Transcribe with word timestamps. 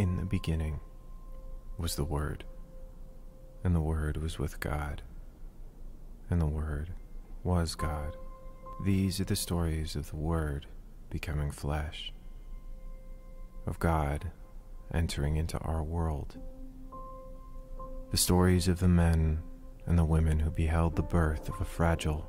In 0.00 0.16
the 0.16 0.24
beginning 0.24 0.80
was 1.76 1.94
the 1.94 2.06
Word, 2.06 2.44
and 3.62 3.76
the 3.76 3.82
Word 3.82 4.16
was 4.16 4.38
with 4.38 4.58
God, 4.58 5.02
and 6.30 6.40
the 6.40 6.46
Word 6.46 6.94
was 7.44 7.74
God. 7.74 8.16
These 8.82 9.20
are 9.20 9.24
the 9.24 9.36
stories 9.36 9.96
of 9.96 10.08
the 10.08 10.16
Word 10.16 10.64
becoming 11.10 11.50
flesh, 11.50 12.14
of 13.66 13.78
God 13.78 14.30
entering 14.90 15.36
into 15.36 15.58
our 15.58 15.82
world, 15.82 16.38
the 18.10 18.16
stories 18.16 18.68
of 18.68 18.80
the 18.80 18.88
men 18.88 19.42
and 19.84 19.98
the 19.98 20.04
women 20.06 20.38
who 20.38 20.50
beheld 20.50 20.96
the 20.96 21.02
birth 21.02 21.46
of 21.50 21.60
a 21.60 21.66
fragile 21.66 22.26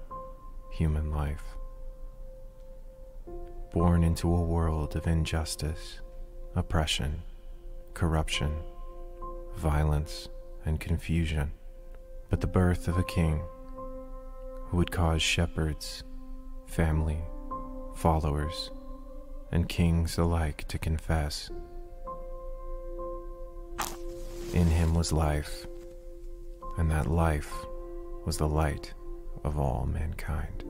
human 0.74 1.10
life, 1.10 1.56
born 3.72 4.04
into 4.04 4.28
a 4.28 4.42
world 4.42 4.98
of 4.98 5.08
injustice, 5.08 6.02
oppression, 6.54 7.24
corruption, 7.94 8.52
violence, 9.56 10.30
and 10.66 10.80
confusion, 10.80 11.52
but 12.30 12.42
the 12.42 12.48
birth 12.48 12.88
of 12.88 12.98
a 12.98 13.04
king 13.04 13.42
who 14.66 14.78
would 14.78 14.92
cause 14.92 15.22
shepherds, 15.22 16.04
family, 16.66 17.22
followers, 17.96 18.72
and 19.52 19.68
kings 19.68 20.18
alike 20.18 20.68
to 20.68 20.78
confess. 20.78 21.50
In 24.54 24.68
him 24.68 24.94
was 24.94 25.12
life, 25.12 25.66
and 26.78 26.90
that 26.92 27.08
life 27.08 27.54
was 28.26 28.38
the 28.38 28.48
light 28.48 28.94
of 29.44 29.58
all 29.58 29.86
mankind. 29.86 30.64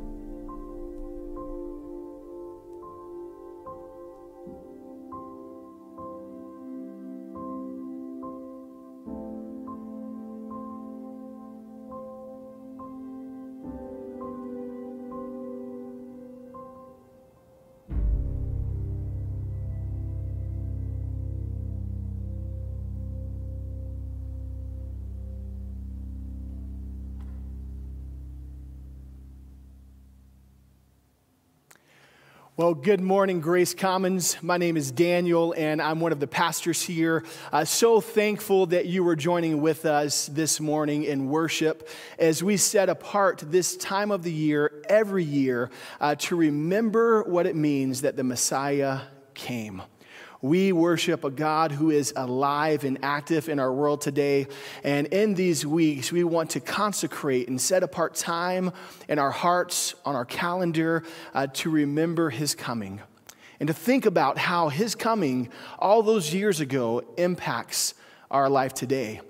Good 32.81 33.01
morning, 33.01 33.41
Grace 33.41 33.75
Commons. 33.75 34.37
My 34.41 34.57
name 34.57 34.75
is 34.75 34.91
Daniel, 34.91 35.53
and 35.55 35.79
I'm 35.79 35.99
one 35.99 36.11
of 36.11 36.19
the 36.19 36.25
pastors 36.25 36.81
here. 36.81 37.23
Uh, 37.51 37.63
so 37.63 38.01
thankful 38.01 38.65
that 38.67 38.87
you 38.87 39.03
were 39.03 39.15
joining 39.15 39.61
with 39.61 39.85
us 39.85 40.25
this 40.27 40.59
morning 40.59 41.03
in 41.03 41.29
worship 41.29 41.87
as 42.17 42.41
we 42.41 42.57
set 42.57 42.89
apart 42.89 43.43
this 43.45 43.77
time 43.77 44.09
of 44.09 44.23
the 44.23 44.31
year, 44.31 44.83
every 44.89 45.23
year, 45.23 45.69
uh, 45.99 46.15
to 46.15 46.35
remember 46.35 47.21
what 47.23 47.45
it 47.45 47.55
means 47.55 48.01
that 48.01 48.15
the 48.15 48.23
Messiah 48.23 49.01
came. 49.35 49.83
We 50.41 50.71
worship 50.71 51.23
a 51.23 51.29
God 51.29 51.71
who 51.71 51.91
is 51.91 52.13
alive 52.15 52.83
and 52.83 52.97
active 53.03 53.47
in 53.47 53.59
our 53.59 53.71
world 53.71 54.01
today. 54.01 54.47
And 54.83 55.05
in 55.07 55.35
these 55.35 55.65
weeks, 55.65 56.11
we 56.11 56.23
want 56.23 56.51
to 56.51 56.59
consecrate 56.59 57.47
and 57.47 57.61
set 57.61 57.83
apart 57.83 58.15
time 58.15 58.71
in 59.07 59.19
our 59.19 59.31
hearts, 59.31 59.93
on 60.03 60.15
our 60.15 60.25
calendar, 60.25 61.03
uh, 61.35 61.47
to 61.53 61.69
remember 61.69 62.31
his 62.31 62.55
coming 62.55 63.01
and 63.59 63.67
to 63.67 63.73
think 63.75 64.07
about 64.07 64.39
how 64.39 64.69
his 64.69 64.95
coming 64.95 65.49
all 65.77 66.01
those 66.01 66.33
years 66.33 66.59
ago 66.59 67.03
impacts 67.17 67.93
our 68.31 68.49
life 68.49 68.73
today. 68.73 69.21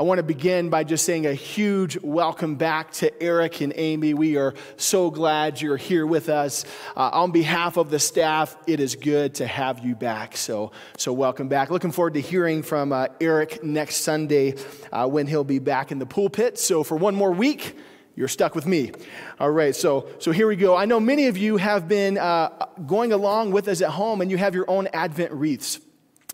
I 0.00 0.02
want 0.02 0.16
to 0.16 0.22
begin 0.22 0.70
by 0.70 0.84
just 0.84 1.04
saying 1.04 1.26
a 1.26 1.34
huge 1.34 1.98
welcome 2.00 2.54
back 2.54 2.90
to 2.92 3.22
Eric 3.22 3.60
and 3.60 3.70
Amy. 3.76 4.14
We 4.14 4.38
are 4.38 4.54
so 4.78 5.10
glad 5.10 5.60
you're 5.60 5.76
here 5.76 6.06
with 6.06 6.30
us. 6.30 6.64
Uh, 6.96 7.10
on 7.12 7.32
behalf 7.32 7.76
of 7.76 7.90
the 7.90 7.98
staff, 7.98 8.56
it 8.66 8.80
is 8.80 8.94
good 8.94 9.34
to 9.34 9.46
have 9.46 9.84
you 9.84 9.94
back. 9.94 10.38
So, 10.38 10.72
so 10.96 11.12
welcome 11.12 11.48
back. 11.48 11.68
Looking 11.68 11.92
forward 11.92 12.14
to 12.14 12.20
hearing 12.22 12.62
from 12.62 12.94
uh, 12.94 13.08
Eric 13.20 13.62
next 13.62 13.96
Sunday 13.96 14.54
uh, 14.90 15.06
when 15.06 15.26
he'll 15.26 15.44
be 15.44 15.58
back 15.58 15.92
in 15.92 15.98
the 15.98 16.06
pulpit. 16.06 16.58
So, 16.58 16.82
for 16.82 16.96
one 16.96 17.14
more 17.14 17.32
week, 17.32 17.76
you're 18.16 18.26
stuck 18.26 18.54
with 18.54 18.64
me. 18.64 18.92
All 19.38 19.50
right, 19.50 19.76
so, 19.76 20.08
so 20.18 20.32
here 20.32 20.46
we 20.46 20.56
go. 20.56 20.74
I 20.74 20.86
know 20.86 20.98
many 20.98 21.26
of 21.26 21.36
you 21.36 21.58
have 21.58 21.88
been 21.88 22.16
uh, 22.16 22.68
going 22.86 23.12
along 23.12 23.50
with 23.50 23.68
us 23.68 23.82
at 23.82 23.90
home 23.90 24.22
and 24.22 24.30
you 24.30 24.38
have 24.38 24.54
your 24.54 24.64
own 24.70 24.88
Advent 24.94 25.32
wreaths. 25.32 25.78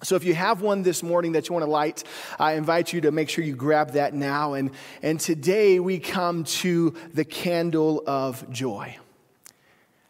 So, 0.02 0.14
if 0.14 0.24
you 0.24 0.34
have 0.34 0.60
one 0.60 0.82
this 0.82 1.02
morning 1.02 1.32
that 1.32 1.48
you 1.48 1.54
want 1.54 1.64
to 1.64 1.70
light, 1.70 2.04
I 2.38 2.52
invite 2.52 2.92
you 2.92 3.00
to 3.02 3.10
make 3.10 3.30
sure 3.30 3.42
you 3.42 3.56
grab 3.56 3.92
that 3.92 4.12
now. 4.12 4.52
And, 4.52 4.70
and 5.02 5.18
today 5.18 5.80
we 5.80 5.98
come 5.98 6.44
to 6.44 6.94
the 7.14 7.24
candle 7.24 8.02
of 8.06 8.48
joy. 8.50 8.98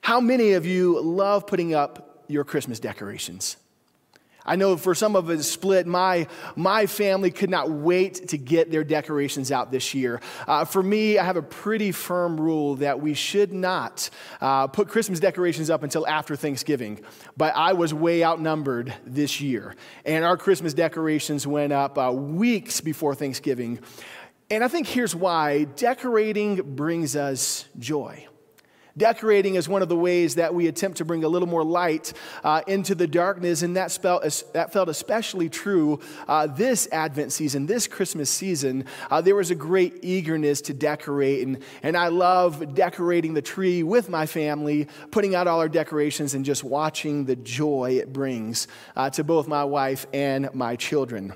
How 0.01 0.21
many 0.21 0.53
of 0.53 0.67
you 0.67 1.01
love 1.01 1.47
putting 1.47 1.75
up 1.75 2.25
your 2.29 2.45
Christmas 2.45 2.81
decorations? 2.81 3.57
I 4.47 4.57
know 4.57 4.77
for 4.77 4.95
some 4.95 5.17
of 5.17 5.29
us 5.29 5.51
split, 5.51 5.87
my, 5.87 6.27
my 6.55 6.87
family 6.87 7.31
could 7.31 7.51
not 7.51 7.71
wait 7.71 8.29
to 8.29 8.39
get 8.39 8.71
their 8.71 8.85
decorations 8.85 9.51
out 9.51 9.71
this 9.71 9.93
year. 9.95 10.21
Uh, 10.47 10.65
for 10.65 10.83
me, 10.83 11.19
I 11.19 11.25
have 11.25 11.37
a 11.37 11.43
pretty 11.43 11.93
firm 11.93 12.41
rule 12.41 12.77
that 12.77 13.01
we 13.01 13.15
should 13.15 13.53
not 13.53 14.09
uh, 14.41 14.69
put 14.69 14.89
Christmas 14.89 15.21
decorations 15.21 15.69
up 15.69 15.83
until 15.83 16.07
after 16.07 16.37
Thanksgiving. 16.37 17.01
But 17.37 17.55
I 17.57 17.73
was 17.73 17.93
way 17.93 18.25
outnumbered 18.25 18.95
this 19.05 19.41
year. 19.41 19.75
And 20.05 20.25
our 20.25 20.37
Christmas 20.37 20.75
decorations 20.75 21.47
went 21.47 21.73
up 21.73 21.99
uh, 21.99 22.13
weeks 22.13 22.81
before 22.81 23.15
Thanksgiving. 23.15 23.81
And 24.51 24.63
I 24.63 24.69
think 24.69 24.87
here's 24.87 25.15
why 25.15 25.65
decorating 25.65 26.77
brings 26.77 27.17
us 27.17 27.65
joy. 27.79 28.29
Decorating 28.97 29.57
is 29.57 29.69
one 29.69 29.83
of 29.83 29.91
the 29.91 29.97
ways 29.97 30.37
that 30.37 30.55
we 30.55 30.69
attempt 30.69 30.99
to 30.99 31.05
bring 31.05 31.23
a 31.23 31.29
little 31.29 31.49
more 31.49 31.65
light 31.65 32.15
uh, 32.43 32.63
into 32.67 32.95
the 32.95 33.07
darkness, 33.07 33.63
and 33.63 33.77
that, 33.77 33.91
that 34.55 34.73
felt 34.73 34.89
especially 34.89 35.51
true 35.51 36.01
uh, 36.29 36.47
this 36.47 36.89
Advent 36.93 37.31
season, 37.33 37.67
this 37.67 37.87
Christmas 37.87 38.31
season. 38.31 38.87
Uh, 39.11 39.21
there 39.21 39.37
was 39.37 39.51
a 39.51 39.55
great 39.55 39.99
eagerness 40.03 40.63
to 40.63 40.73
decorate, 40.73 41.47
and, 41.47 41.63
and 41.83 41.97
I 41.97 42.09
love 42.09 42.75
decorating 42.75 43.35
the 43.35 43.43
tree 43.43 43.83
with 43.83 44.09
my 44.09 44.25
family, 44.25 44.89
putting 45.11 45.35
out 45.35 45.47
all 45.47 45.61
our 45.61 45.69
decorations, 45.69 46.33
and 46.33 46.45
just 46.45 46.65
watching 46.65 47.27
the 47.27 47.37
joy 47.37 47.99
it 48.01 48.15
brings 48.15 48.67
uh, 48.97 49.11
to 49.11 49.25
both 49.25 49.47
my 49.47 49.65
wife 49.65 50.07
and 50.15 50.49
my 50.55 50.75
children. 50.75 51.35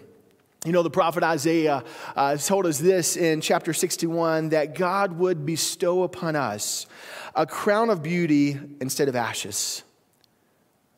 You 0.67 0.73
know, 0.73 0.83
the 0.83 0.91
prophet 0.91 1.23
Isaiah 1.23 1.85
uh, 2.15 2.37
told 2.37 2.67
us 2.67 2.79
this 2.79 3.17
in 3.17 3.41
chapter 3.41 3.73
61 3.73 4.51
that 4.51 4.75
God 4.75 5.19
would 5.19 5.47
bestow 5.47 6.03
upon 6.03 6.37
us 6.37 6.87
a 7.35 7.47
crown 7.47 7.89
of 7.89 8.03
beauty 8.03 8.61
instead 8.79 9.09
of 9.09 9.17
ashes, 9.17 9.83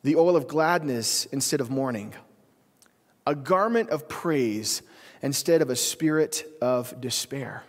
the 0.03 0.17
oil 0.17 0.35
of 0.35 0.49
gladness 0.49 1.25
instead 1.27 1.61
of 1.61 1.69
mourning, 1.69 2.13
a 3.25 3.35
garment 3.35 3.89
of 3.89 4.09
praise 4.09 4.81
instead 5.21 5.61
of 5.61 5.69
a 5.69 5.77
spirit 5.77 6.43
of 6.61 6.99
despair. 6.99 7.63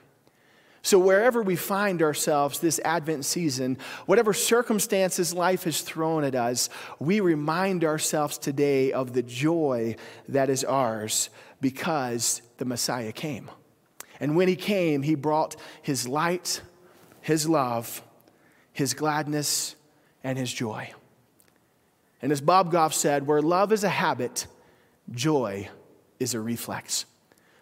So, 0.83 0.99
wherever 0.99 1.43
we 1.43 1.57
find 1.57 2.03
ourselves 2.03 2.59
this 2.59 2.81
Advent 2.85 3.25
season, 3.25 3.79
whatever 4.05 4.35
circumstances 4.35 5.33
life 5.33 5.63
has 5.63 5.81
thrown 5.81 6.25
at 6.25 6.35
us, 6.35 6.69
we 6.99 7.21
remind 7.21 7.85
ourselves 7.85 8.37
today 8.37 8.93
of 8.93 9.13
the 9.15 9.23
joy 9.23 9.97
that 10.29 10.51
is 10.51 10.63
ours 10.65 11.31
because 11.65 12.43
the 12.59 12.67
Messiah 12.67 13.11
came. 13.11 13.51
And 14.21 14.37
when 14.37 14.49
he 14.49 14.55
came, 14.55 15.01
he 15.01 15.15
brought 15.15 15.57
his 15.81 16.07
light, 16.07 16.61
his 17.23 17.49
love, 17.49 18.03
his 18.75 18.93
gladness, 18.93 19.75
and 20.23 20.37
his 20.37 20.53
joy. 20.53 20.93
And 22.21 22.31
as 22.31 22.43
Bob 22.43 22.71
Goff 22.71 22.93
said, 22.93 23.27
where 23.27 23.41
love 23.41 23.73
is 23.73 23.83
a 23.83 23.89
habit, 23.89 24.47
joy 25.11 25.71
is 26.21 26.35
a 26.35 26.41
reflex. 26.41 27.07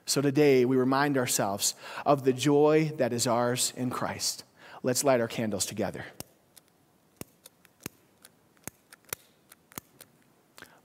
So 0.05 0.21
today 0.21 0.65
we 0.65 0.77
remind 0.77 1.17
ourselves 1.17 1.77
of 2.05 2.25
the 2.25 2.33
joy 2.33 2.91
that 2.99 3.13
is 3.13 3.29
ours 3.29 3.73
in 3.77 3.91
Christ. 3.91 4.43
Let's 4.83 5.05
light 5.05 5.21
our 5.21 5.29
candles 5.29 5.65
together. 5.65 6.07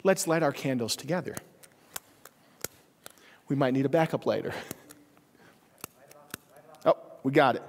Let's 0.03 0.27
light 0.27 0.43
our 0.43 0.53
candles 0.53 0.95
together. 0.95 1.35
We 3.47 3.55
might 3.55 3.73
need 3.73 3.85
a 3.85 3.89
backup 3.89 4.25
later. 4.25 4.53
Oh, 6.85 6.97
we 7.23 7.31
got 7.31 7.55
it. 7.55 7.63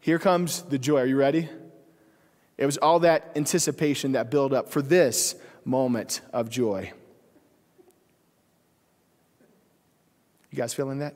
Here 0.00 0.18
comes 0.18 0.62
the 0.62 0.78
joy. 0.78 1.00
Are 1.00 1.06
you 1.06 1.16
ready? 1.16 1.48
It 2.58 2.66
was 2.66 2.76
all 2.76 3.00
that 3.00 3.32
anticipation 3.36 4.12
that 4.12 4.30
built 4.30 4.52
up 4.52 4.68
for 4.70 4.82
this 4.82 5.34
moment 5.64 6.20
of 6.32 6.50
joy. 6.50 6.92
You 10.50 10.58
guys 10.58 10.74
feeling 10.74 10.98
that? 10.98 11.14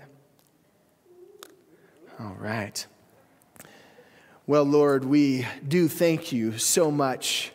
All 2.19 2.37
right. 2.39 2.87
Well, 4.47 4.65
Lord, 4.65 5.05
we 5.05 5.47
do 5.67 5.89
thank 5.89 6.33
you 6.33 6.57
so 6.57 6.91
much 6.91 7.53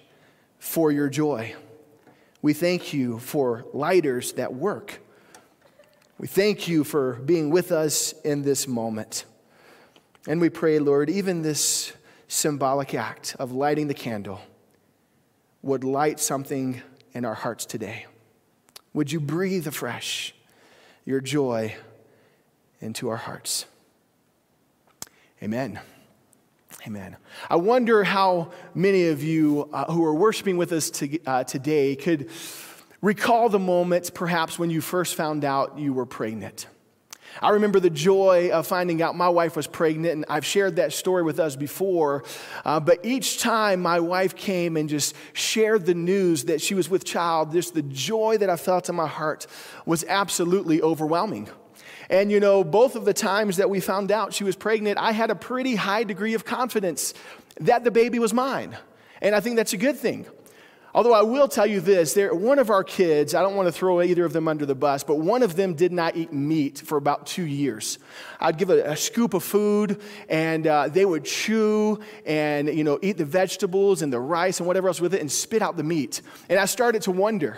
for 0.60 0.92
your 0.92 1.10
joy. 1.10 1.56
We 2.42 2.54
thank 2.54 2.94
you 2.94 3.18
for 3.20 3.66
lighters 3.74 4.34
that 4.34 4.54
work. 4.54 5.01
We 6.22 6.28
thank 6.28 6.68
you 6.68 6.84
for 6.84 7.14
being 7.14 7.50
with 7.50 7.72
us 7.72 8.12
in 8.22 8.44
this 8.44 8.68
moment. 8.68 9.26
And 10.28 10.40
we 10.40 10.52
pray, 10.52 10.78
Lord, 10.78 11.10
even 11.10 11.42
this 11.42 11.94
symbolic 12.28 12.94
act 12.94 13.36
of 13.40 13.54
lighting 13.54 13.88
the 13.88 13.96
candle 13.96 14.40
would 15.64 15.84
light 15.84 16.20
something 16.20 16.80
in 17.14 17.26
our 17.26 17.34
hearts 17.34 17.66
today. 17.66 18.06
Would 18.94 19.12
you 19.12 19.20
breathe 19.20 19.66
afresh 19.66 20.36
your 21.06 21.22
joy 21.22 21.74
into 22.82 23.10
our 23.10 23.18
hearts? 23.18 23.66
Amen. 25.42 25.80
Amen. 26.86 27.18
I 27.50 27.56
wonder 27.56 28.04
how 28.04 28.52
many 28.76 29.08
of 29.08 29.24
you 29.24 29.72
uh, 29.74 29.92
who 29.92 30.06
are 30.06 30.14
worshiping 30.14 30.58
with 30.58 30.72
us 30.72 30.92
to, 30.92 31.20
uh, 31.26 31.46
today 31.46 31.96
could 31.96 32.30
recall 33.02 33.50
the 33.50 33.60
moments 33.60 34.10
perhaps 34.10 34.60
when 34.60 34.70
you 34.70 34.82
first 34.82 35.16
found 35.16 35.44
out 35.44 35.78
you 35.78 35.94
were 35.94 36.06
pregnant. 36.06 36.68
I 37.42 37.52
remember 37.52 37.80
the 37.80 37.90
joy 37.90 38.50
of 38.52 38.68
finding 38.68 39.02
out 39.02 39.16
my 39.16 39.30
wife 39.30 39.56
was 39.56 39.68
pregnant, 39.68 40.14
and 40.14 40.26
I've 40.28 40.46
shared 40.46 40.76
that 40.76 40.92
story 40.92 41.24
with 41.24 41.40
us 41.40 41.56
before. 41.56 42.24
Uh, 42.66 42.80
but 42.80 43.06
each 43.06 43.40
time 43.40 43.82
my 43.82 44.00
wife 44.00 44.36
came 44.36 44.76
and 44.76 44.90
just 44.90 45.16
shared 45.34 45.86
the 45.86 45.94
news 45.94 46.46
that 46.46 46.62
she 46.62 46.76
was 46.76 46.90
with 46.90 47.06
child, 47.06 47.54
just 47.54 47.74
the 47.74 47.84
joy 47.84 48.38
that 48.38 48.50
I 48.50 48.58
felt 48.58 48.90
in 48.90 48.96
my 48.96 49.08
heart 49.08 49.48
was 49.86 50.04
absolutely 50.08 50.82
overwhelming. 50.82 51.48
And 52.10 52.30
you 52.30 52.42
know, 52.42 52.64
both 52.64 52.98
of 52.98 53.06
the 53.06 53.14
times 53.14 53.58
that 53.58 53.70
we 53.70 53.80
found 53.80 54.12
out 54.12 54.34
she 54.34 54.44
was 54.44 54.58
pregnant, 54.58 54.98
I 54.98 55.14
had 55.14 55.32
a 55.32 55.36
pretty 55.36 55.76
high 55.76 56.04
degree 56.04 56.34
of 56.34 56.44
confidence 56.44 57.14
that 57.62 57.86
the 57.86 57.92
baby 57.92 58.20
was 58.20 58.34
mine. 58.34 58.78
And 59.22 59.34
I 59.34 59.40
think 59.40 59.56
that's 59.56 59.74
a 59.74 59.78
good 59.78 59.98
thing. 59.98 60.26
Although 60.94 61.14
I 61.14 61.22
will 61.22 61.48
tell 61.48 61.66
you 61.66 61.80
this, 61.80 62.14
there, 62.14 62.34
one 62.36 62.60
of 62.60 62.70
our 62.70 62.84
kids, 62.84 63.34
I 63.34 63.42
don't 63.42 63.56
want 63.56 63.68
to 63.68 63.72
throw 63.72 64.02
either 64.02 64.26
of 64.26 64.34
them 64.34 64.50
under 64.50 64.66
the 64.66 64.76
bus, 64.76 65.04
but 65.04 65.20
one 65.20 65.42
of 65.42 65.56
them 65.56 65.74
did 65.74 65.94
not 65.94 66.18
eat 66.18 66.34
meat 66.34 66.80
for 66.80 66.98
about 66.98 67.26
two 67.26 67.46
years. 67.46 67.98
I'd 68.42 68.58
give 68.58 68.70
a, 68.70 68.92
a 68.92 68.98
scoop 68.98 69.34
of 69.34 69.44
food, 69.44 70.02
and 70.28 70.68
uh, 70.68 70.90
they 70.90 71.06
would 71.06 71.24
chew 71.24 72.00
and 72.26 72.68
you 72.68 72.84
know 72.84 73.00
eat 73.02 73.18
the 73.18 73.26
vegetables 73.26 74.02
and 74.02 74.12
the 74.12 74.20
rice 74.20 74.60
and 74.60 74.68
whatever 74.68 74.90
else 74.90 75.00
with 75.00 75.14
it, 75.14 75.22
and 75.22 75.32
spit 75.32 75.62
out 75.62 75.78
the 75.78 75.84
meat. 75.84 76.22
And 76.50 76.60
I 76.60 76.66
started 76.66 77.04
to 77.04 77.12
wonder, 77.12 77.58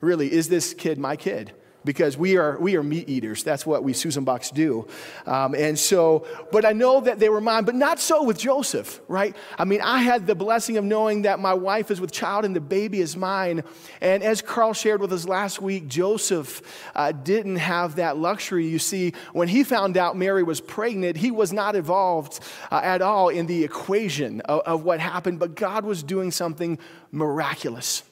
really, 0.00 0.30
is 0.30 0.48
this 0.48 0.74
kid 0.74 0.98
my 0.98 1.16
kid? 1.16 1.52
Because 1.86 2.18
we 2.18 2.36
are, 2.36 2.58
we 2.58 2.76
are 2.76 2.82
meat 2.82 3.08
eaters. 3.08 3.42
That's 3.42 3.64
what 3.64 3.82
we 3.82 3.94
Susan 3.94 4.24
Box 4.24 4.50
do. 4.50 4.86
Um, 5.24 5.54
and 5.54 5.78
so, 5.78 6.26
but 6.52 6.66
I 6.66 6.72
know 6.72 7.00
that 7.00 7.18
they 7.18 7.30
were 7.30 7.40
mine, 7.40 7.64
but 7.64 7.74
not 7.74 7.98
so 8.00 8.24
with 8.24 8.38
Joseph, 8.38 9.00
right? 9.08 9.34
I 9.58 9.64
mean, 9.64 9.80
I 9.80 9.98
had 9.98 10.26
the 10.26 10.34
blessing 10.34 10.76
of 10.76 10.84
knowing 10.84 11.22
that 11.22 11.40
my 11.40 11.54
wife 11.54 11.90
is 11.90 12.00
with 12.00 12.12
child 12.12 12.44
and 12.44 12.54
the 12.54 12.60
baby 12.60 13.00
is 13.00 13.16
mine. 13.16 13.62
And 14.00 14.22
as 14.22 14.42
Carl 14.42 14.74
shared 14.74 15.00
with 15.00 15.12
us 15.12 15.26
last 15.26 15.62
week, 15.62 15.86
Joseph 15.88 16.60
uh, 16.94 17.12
didn't 17.12 17.56
have 17.56 17.96
that 17.96 18.18
luxury. 18.18 18.66
You 18.66 18.78
see, 18.80 19.14
when 19.32 19.48
he 19.48 19.64
found 19.64 19.96
out 19.96 20.16
Mary 20.16 20.42
was 20.42 20.60
pregnant, 20.60 21.16
he 21.16 21.30
was 21.30 21.52
not 21.52 21.76
involved 21.76 22.40
uh, 22.70 22.80
at 22.82 23.00
all 23.00 23.28
in 23.28 23.46
the 23.46 23.64
equation 23.64 24.40
of, 24.42 24.60
of 24.60 24.84
what 24.84 24.98
happened, 24.98 25.38
but 25.38 25.54
God 25.54 25.84
was 25.84 26.02
doing 26.02 26.32
something 26.32 26.78
miraculous. 27.12 28.02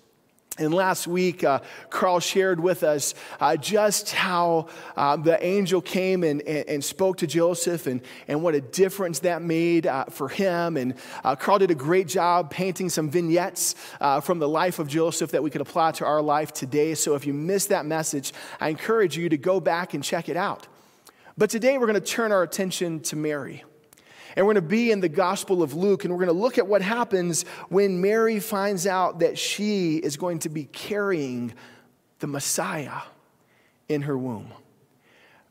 And 0.56 0.72
last 0.72 1.08
week, 1.08 1.42
uh, 1.42 1.58
Carl 1.90 2.20
shared 2.20 2.60
with 2.60 2.84
us 2.84 3.16
uh, 3.40 3.56
just 3.56 4.12
how 4.12 4.68
uh, 4.96 5.16
the 5.16 5.44
angel 5.44 5.80
came 5.80 6.22
and, 6.22 6.42
and, 6.42 6.68
and, 6.68 6.84
spoke 6.84 7.16
to 7.18 7.26
Joseph 7.26 7.88
and, 7.88 8.00
and 8.28 8.40
what 8.40 8.54
a 8.54 8.60
difference 8.60 9.18
that 9.20 9.42
made 9.42 9.88
uh, 9.88 10.04
for 10.04 10.28
him. 10.28 10.76
And 10.76 10.94
uh, 11.24 11.34
Carl 11.34 11.58
did 11.58 11.72
a 11.72 11.74
great 11.74 12.06
job 12.06 12.50
painting 12.50 12.88
some 12.88 13.10
vignettes 13.10 13.74
uh, 14.00 14.20
from 14.20 14.38
the 14.38 14.48
life 14.48 14.78
of 14.78 14.86
Joseph 14.86 15.32
that 15.32 15.42
we 15.42 15.50
could 15.50 15.60
apply 15.60 15.90
to 15.92 16.04
our 16.04 16.22
life 16.22 16.52
today. 16.52 16.94
So 16.94 17.16
if 17.16 17.26
you 17.26 17.32
missed 17.32 17.70
that 17.70 17.84
message, 17.84 18.32
I 18.60 18.68
encourage 18.68 19.16
you 19.16 19.28
to 19.30 19.36
go 19.36 19.58
back 19.58 19.92
and 19.92 20.04
check 20.04 20.28
it 20.28 20.36
out. 20.36 20.68
But 21.36 21.50
today, 21.50 21.78
we're 21.78 21.88
going 21.88 22.00
to 22.00 22.06
turn 22.06 22.30
our 22.30 22.44
attention 22.44 23.00
to 23.00 23.16
Mary. 23.16 23.64
And 24.36 24.44
we're 24.44 24.54
going 24.54 24.64
to 24.64 24.68
be 24.68 24.90
in 24.90 25.00
the 25.00 25.08
Gospel 25.08 25.62
of 25.62 25.74
Luke, 25.74 26.04
and 26.04 26.12
we're 26.12 26.24
going 26.24 26.36
to 26.36 26.42
look 26.42 26.58
at 26.58 26.66
what 26.66 26.82
happens 26.82 27.44
when 27.68 28.00
Mary 28.00 28.40
finds 28.40 28.86
out 28.86 29.20
that 29.20 29.38
she 29.38 29.96
is 29.96 30.16
going 30.16 30.40
to 30.40 30.48
be 30.48 30.64
carrying 30.64 31.54
the 32.18 32.26
Messiah 32.26 33.02
in 33.88 34.02
her 34.02 34.18
womb. 34.18 34.52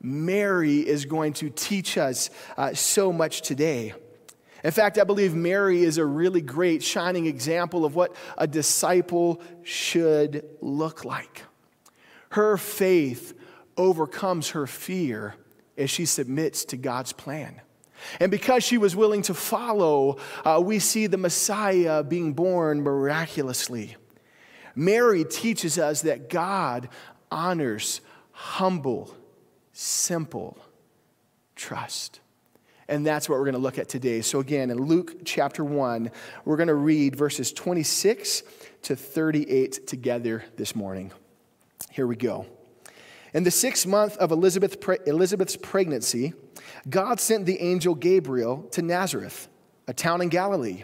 Mary 0.02 0.80
is 0.80 1.06
going 1.06 1.32
to 1.34 1.50
teach 1.50 1.98
us 1.98 2.30
uh, 2.58 2.74
so 2.74 3.14
much 3.14 3.42
today. 3.42 3.94
In 4.64 4.72
fact, 4.72 4.98
I 4.98 5.06
believe 5.06 5.34
Mary 5.34 5.84
is 5.84 5.98
a 5.98 6.06
really 6.06 6.42
great, 6.42 6.84
shining 6.84 7.26
example 7.26 7.86
of 7.86 7.96
what 7.96 8.14
a 8.38 8.48
disciple 8.48 9.42
should 9.64 10.46
look 10.62 11.06
like. 11.06 11.44
Her 12.30 12.58
faith 12.58 13.34
overcomes 13.78 14.50
her 14.52 14.68
fear 14.68 15.36
as 15.78 15.90
she 15.90 16.06
submits 16.06 16.66
to 16.66 16.78
God's 16.78 17.14
plan. 17.14 17.62
And 18.20 18.32
because 18.32 18.64
she 18.64 18.78
was 18.78 18.96
willing 18.96 19.22
to 19.24 19.34
follow, 19.34 20.18
uh, 20.46 20.62
we 20.64 20.80
see 20.80 21.08
the 21.08 21.18
Messiah 21.18 22.04
being 22.04 22.34
born 22.34 22.82
miraculously. 22.82 23.96
Mary 24.76 25.24
teaches 25.24 25.78
us 25.78 26.02
that 26.02 26.30
God 26.30 26.90
honors 27.32 28.02
humble, 28.32 29.16
simple 29.72 30.58
trust. 31.56 32.20
And 32.88 33.06
that's 33.06 33.30
what 33.30 33.38
we're 33.38 33.46
going 33.46 33.54
to 33.54 33.60
look 33.60 33.78
at 33.78 33.88
today. 33.88 34.22
So, 34.22 34.40
again, 34.40 34.70
in 34.70 34.78
Luke 34.78 35.24
chapter 35.24 35.64
1, 35.64 36.12
we're 36.44 36.58
going 36.58 36.68
to 36.68 36.76
read 36.76 37.16
verses 37.16 37.54
26 37.54 38.44
to 38.84 38.96
38 38.96 39.88
together 39.88 40.44
this 40.58 40.76
morning. 40.76 41.12
Here 41.92 42.06
we 42.06 42.16
go. 42.16 42.46
In 43.34 43.44
the 43.44 43.52
sixth 43.52 43.88
month 43.88 44.16
of 44.18 44.32
Elizabeth, 44.32 44.78
Elizabeth's 45.08 45.56
pregnancy, 45.56 46.34
God 46.90 47.20
sent 47.20 47.46
the 47.46 47.60
angel 47.60 47.96
Gabriel 47.96 48.64
to 48.72 48.82
Nazareth, 48.82 49.48
a 49.88 49.94
town 49.94 50.22
in 50.22 50.30
Galilee, 50.30 50.84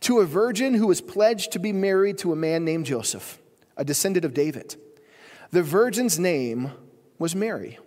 to 0.00 0.20
a 0.20 0.26
virgin 0.26 0.74
who 0.74 0.86
was 0.86 1.00
pledged 1.00 1.52
to 1.52 1.58
be 1.58 1.72
married 1.72 2.18
to 2.18 2.32
a 2.32 2.36
man 2.36 2.64
named 2.64 2.86
Joseph, 2.86 3.38
a 3.76 3.84
descendant 3.84 4.24
of 4.24 4.32
David. 4.32 4.76
The 5.50 5.62
virgin's 5.62 6.18
name 6.18 6.72
was 7.18 7.34
Mary. 7.34 7.78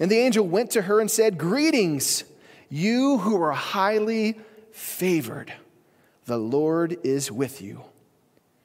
And 0.00 0.10
the 0.10 0.18
angel 0.18 0.46
went 0.46 0.70
to 0.70 0.82
her 0.82 0.98
and 1.00 1.10
said, 1.10 1.36
Greetings, 1.36 2.24
you 2.70 3.18
who 3.18 3.40
are 3.42 3.52
highly 3.52 4.40
favored. 4.70 5.52
The 6.24 6.38
Lord 6.38 6.96
is 7.04 7.30
with 7.30 7.60
you. 7.60 7.84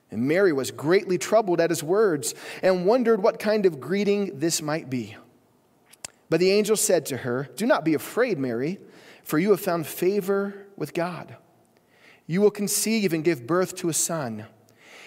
And 0.09 0.27
Mary 0.27 0.53
was 0.53 0.71
greatly 0.71 1.17
troubled 1.17 1.59
at 1.59 1.69
his 1.69 1.83
words 1.83 2.33
and 2.63 2.85
wondered 2.85 3.21
what 3.21 3.39
kind 3.39 3.65
of 3.65 3.79
greeting 3.79 4.39
this 4.39 4.61
might 4.61 4.89
be. 4.89 5.17
But 6.29 6.39
the 6.39 6.51
angel 6.51 6.75
said 6.75 7.05
to 7.07 7.17
her, 7.17 7.49
Do 7.55 7.65
not 7.65 7.85
be 7.85 7.93
afraid, 7.93 8.37
Mary, 8.37 8.79
for 9.23 9.39
you 9.39 9.51
have 9.51 9.59
found 9.59 9.87
favor 9.87 10.67
with 10.75 10.93
God. 10.93 11.35
You 12.25 12.41
will 12.41 12.51
conceive 12.51 13.13
and 13.13 13.23
give 13.23 13.47
birth 13.47 13.75
to 13.77 13.89
a 13.89 13.93
son, 13.93 14.45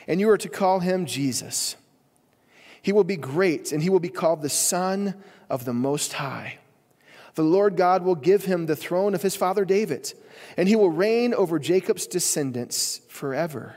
and 0.07 0.21
you 0.21 0.29
are 0.31 0.39
to 0.39 0.49
call 0.49 0.81
him 0.81 1.07
Jesus. 1.07 1.77
He 2.83 2.93
will 2.93 3.05
be 3.05 3.17
great, 3.17 3.73
and 3.73 3.83
he 3.83 3.91
will 3.91 4.01
be 4.01 4.09
called 4.09 4.41
the 4.41 4.49
Son 4.49 5.15
of 5.51 5.67
the 5.67 5.75
Most 5.75 6.15
High. 6.15 6.59
The 7.35 7.43
Lord 7.43 7.77
God 7.77 8.03
will 8.03 8.15
give 8.15 8.47
him 8.47 8.67
the 8.67 8.77
throne 8.77 9.15
of 9.15 9.23
his 9.23 9.37
father 9.37 9.65
David, 9.65 10.13
and 10.57 10.69
he 10.69 10.77
will 10.77 10.91
reign 10.91 11.35
over 11.35 11.59
Jacob's 11.59 12.07
descendants 12.07 13.03
forever. 13.09 13.77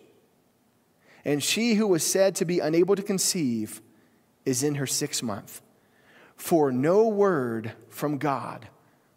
And 1.23 1.43
she 1.43 1.75
who 1.75 1.87
was 1.87 2.05
said 2.05 2.35
to 2.35 2.45
be 2.45 2.59
unable 2.59 2.95
to 2.95 3.03
conceive 3.03 3.81
is 4.45 4.63
in 4.63 4.75
her 4.75 4.87
sixth 4.87 5.21
month. 5.21 5.61
For 6.35 6.71
no 6.71 7.07
word 7.07 7.73
from 7.89 8.17
God 8.17 8.67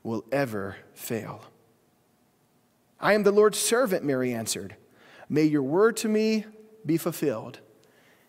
will 0.02 0.24
ever 0.30 0.76
fail. 0.92 1.44
I 3.00 3.14
am 3.14 3.22
the 3.22 3.32
Lord's 3.32 3.58
servant, 3.58 4.04
Mary 4.04 4.32
answered. 4.32 4.76
May 5.28 5.44
your 5.44 5.62
word 5.62 5.96
to 5.98 6.08
me 6.08 6.44
be 6.84 6.96
fulfilled. 6.96 7.60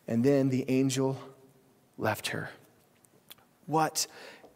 And 0.07 0.23
then 0.23 0.49
the 0.49 0.65
angel 0.69 1.17
left 1.97 2.27
her. 2.27 2.49
What 3.65 4.07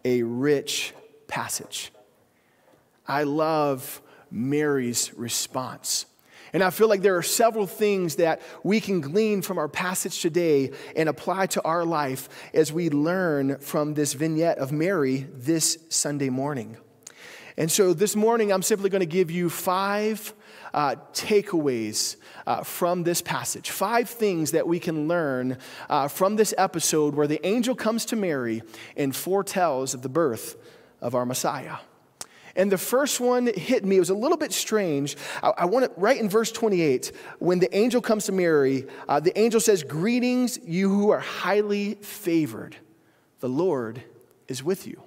a 0.06 0.24
rich 0.24 0.94
passage. 1.28 1.92
I 3.08 3.24
love 3.24 4.02
Mary's 4.32 5.14
response. 5.16 6.06
And 6.54 6.64
I 6.64 6.70
feel 6.70 6.88
like 6.88 7.02
there 7.02 7.18
are 7.18 7.24
several 7.24 7.68
things 7.68 8.16
that 8.16 8.42
we 8.64 8.80
can 8.80 9.02
glean 9.02 9.42
from 9.42 9.58
our 9.58 9.68
passage 9.68 10.22
today 10.22 10.72
and 10.96 11.10
apply 11.10 11.48
to 11.48 11.64
our 11.64 11.86
life 11.86 12.30
as 12.54 12.74
we 12.74 12.90
learn 12.90 13.60
from 13.60 13.94
this 13.94 14.14
vignette 14.14 14.58
of 14.58 14.72
Mary 14.72 15.28
this 15.34 15.78
Sunday 15.90 16.30
morning. 16.30 16.78
And 17.58 17.70
so 17.70 17.94
this 17.94 18.16
morning, 18.16 18.54
I'm 18.54 18.62
simply 18.62 18.90
going 18.90 19.02
to 19.02 19.06
give 19.06 19.30
you 19.30 19.50
five 19.50 20.34
uh, 20.74 20.96
takeaways 21.14 22.16
uh, 22.48 22.64
from 22.64 23.04
this 23.04 23.22
passage. 23.22 23.70
Five 23.70 24.10
things 24.10 24.52
that 24.52 24.68
we 24.68 24.80
can 24.80 25.08
learn 25.08 25.58
uh, 25.90 26.08
from 26.08 26.36
this 26.36 26.54
episode 26.58 27.16
where 27.16 27.28
the 27.28 27.46
angel 27.46 27.76
comes 27.76 28.06
to 28.06 28.16
Mary 28.16 28.62
and 28.96 29.16
foretells 29.16 29.94
of 29.94 30.02
the 30.02 30.10
birth 30.10 30.56
of 31.02 31.16
our 31.16 31.26
Messiah. 31.26 31.78
And 32.56 32.72
the 32.72 32.78
first 32.78 33.20
one 33.20 33.48
hit 33.48 33.86
me. 33.86 33.98
It 33.98 34.00
was 34.00 34.10
a 34.10 34.16
little 34.16 34.38
bit 34.38 34.52
strange. 34.52 35.16
I, 35.42 35.50
I 35.60 35.66
want 35.66 35.86
to, 35.86 36.00
right 36.00 36.20
in 36.20 36.30
verse 36.30 36.52
28, 36.52 37.12
when 37.40 37.60
the 37.60 37.76
angel 37.76 38.02
comes 38.02 38.26
to 38.26 38.32
Mary, 38.32 38.86
uh, 39.08 39.20
the 39.20 39.38
angel 39.40 39.60
says, 39.60 39.84
Greetings, 39.84 40.60
you 40.64 40.90
who 40.90 41.12
are 41.12 41.20
highly 41.20 41.96
favored. 41.96 42.76
The 43.40 43.50
Lord 43.50 44.04
is 44.48 44.64
with 44.64 44.88
you. 44.88 45.04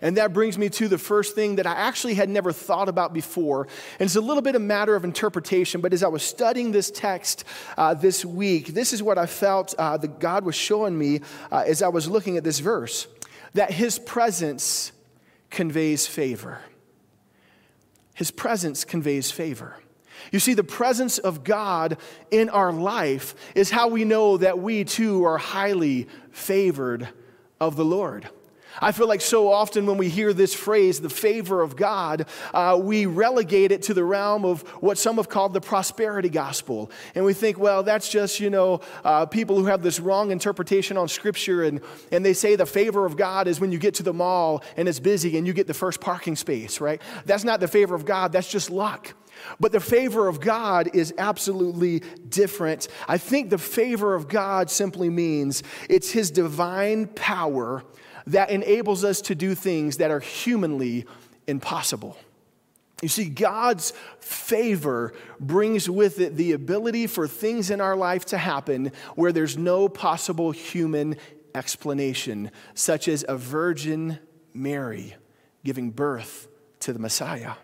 And 0.00 0.16
that 0.16 0.32
brings 0.32 0.58
me 0.58 0.68
to 0.70 0.88
the 0.88 0.98
first 0.98 1.34
thing 1.34 1.56
that 1.56 1.66
I 1.66 1.72
actually 1.72 2.14
had 2.14 2.28
never 2.28 2.52
thought 2.52 2.88
about 2.88 3.12
before. 3.12 3.66
And 3.98 4.06
it's 4.06 4.16
a 4.16 4.20
little 4.20 4.42
bit 4.42 4.54
a 4.54 4.60
matter 4.60 4.94
of 4.94 5.04
interpretation, 5.04 5.80
but 5.80 5.92
as 5.92 6.02
I 6.02 6.08
was 6.08 6.22
studying 6.22 6.72
this 6.72 6.90
text 6.90 7.44
uh, 7.76 7.94
this 7.94 8.24
week, 8.24 8.68
this 8.68 8.92
is 8.92 9.02
what 9.02 9.18
I 9.18 9.26
felt 9.26 9.74
uh, 9.78 9.96
that 9.96 10.18
God 10.20 10.44
was 10.44 10.54
showing 10.54 10.98
me 10.98 11.20
uh, 11.50 11.64
as 11.66 11.82
I 11.82 11.88
was 11.88 12.08
looking 12.08 12.36
at 12.36 12.44
this 12.44 12.58
verse 12.58 13.06
that 13.54 13.70
His 13.70 13.98
presence 14.00 14.92
conveys 15.54 16.06
favor. 16.06 16.60
His 18.12 18.30
presence 18.30 18.84
conveys 18.84 19.30
favor. 19.30 19.76
You 20.30 20.38
see, 20.38 20.54
the 20.54 20.64
presence 20.64 21.18
of 21.18 21.44
God 21.44 21.96
in 22.30 22.48
our 22.48 22.72
life 22.72 23.34
is 23.54 23.70
how 23.70 23.88
we 23.88 24.04
know 24.04 24.36
that 24.36 24.58
we 24.58 24.84
too 24.84 25.24
are 25.24 25.38
highly 25.38 26.08
favored 26.30 27.08
of 27.60 27.76
the 27.76 27.84
Lord. 27.84 28.28
I 28.80 28.92
feel 28.92 29.08
like 29.08 29.20
so 29.20 29.52
often 29.52 29.86
when 29.86 29.98
we 29.98 30.08
hear 30.08 30.32
this 30.32 30.54
phrase, 30.54 31.00
the 31.00 31.10
favor 31.10 31.62
of 31.62 31.76
God, 31.76 32.26
uh, 32.52 32.78
we 32.80 33.06
relegate 33.06 33.72
it 33.72 33.82
to 33.82 33.94
the 33.94 34.04
realm 34.04 34.44
of 34.44 34.62
what 34.82 34.98
some 34.98 35.16
have 35.16 35.28
called 35.28 35.52
the 35.52 35.60
prosperity 35.60 36.28
gospel. 36.28 36.90
And 37.14 37.24
we 37.24 37.34
think, 37.34 37.58
well, 37.58 37.82
that's 37.82 38.08
just, 38.08 38.40
you 38.40 38.50
know, 38.50 38.80
uh, 39.04 39.26
people 39.26 39.58
who 39.58 39.66
have 39.66 39.82
this 39.82 40.00
wrong 40.00 40.30
interpretation 40.30 40.96
on 40.96 41.08
scripture 41.08 41.62
and, 41.64 41.80
and 42.10 42.24
they 42.24 42.34
say 42.34 42.56
the 42.56 42.66
favor 42.66 43.06
of 43.06 43.16
God 43.16 43.46
is 43.46 43.60
when 43.60 43.70
you 43.70 43.78
get 43.78 43.94
to 43.94 44.02
the 44.02 44.12
mall 44.12 44.62
and 44.76 44.88
it's 44.88 45.00
busy 45.00 45.38
and 45.38 45.46
you 45.46 45.52
get 45.52 45.66
the 45.66 45.74
first 45.74 46.00
parking 46.00 46.36
space, 46.36 46.80
right? 46.80 47.00
That's 47.24 47.44
not 47.44 47.60
the 47.60 47.68
favor 47.68 47.94
of 47.94 48.04
God, 48.04 48.32
that's 48.32 48.50
just 48.50 48.70
luck. 48.70 49.14
But 49.58 49.72
the 49.72 49.80
favor 49.80 50.28
of 50.28 50.40
God 50.40 50.90
is 50.94 51.12
absolutely 51.18 52.00
different. 52.28 52.88
I 53.08 53.18
think 53.18 53.50
the 53.50 53.58
favor 53.58 54.14
of 54.14 54.28
God 54.28 54.70
simply 54.70 55.10
means 55.10 55.62
it's 55.88 56.10
His 56.10 56.30
divine 56.30 57.06
power 57.08 57.84
that 58.26 58.50
enables 58.50 59.04
us 59.04 59.20
to 59.22 59.34
do 59.34 59.54
things 59.54 59.98
that 59.98 60.10
are 60.10 60.20
humanly 60.20 61.06
impossible. 61.46 62.16
You 63.02 63.08
see, 63.08 63.26
God's 63.26 63.92
favor 64.20 65.12
brings 65.38 65.90
with 65.90 66.20
it 66.20 66.36
the 66.36 66.52
ability 66.52 67.06
for 67.06 67.28
things 67.28 67.70
in 67.70 67.80
our 67.80 67.96
life 67.96 68.24
to 68.26 68.38
happen 68.38 68.92
where 69.14 69.32
there's 69.32 69.58
no 69.58 69.88
possible 69.88 70.52
human 70.52 71.16
explanation, 71.54 72.50
such 72.74 73.08
as 73.08 73.24
a 73.28 73.36
virgin 73.36 74.18
Mary 74.54 75.14
giving 75.64 75.90
birth 75.90 76.48
to 76.80 76.92
the 76.92 76.98
Messiah. 76.98 77.54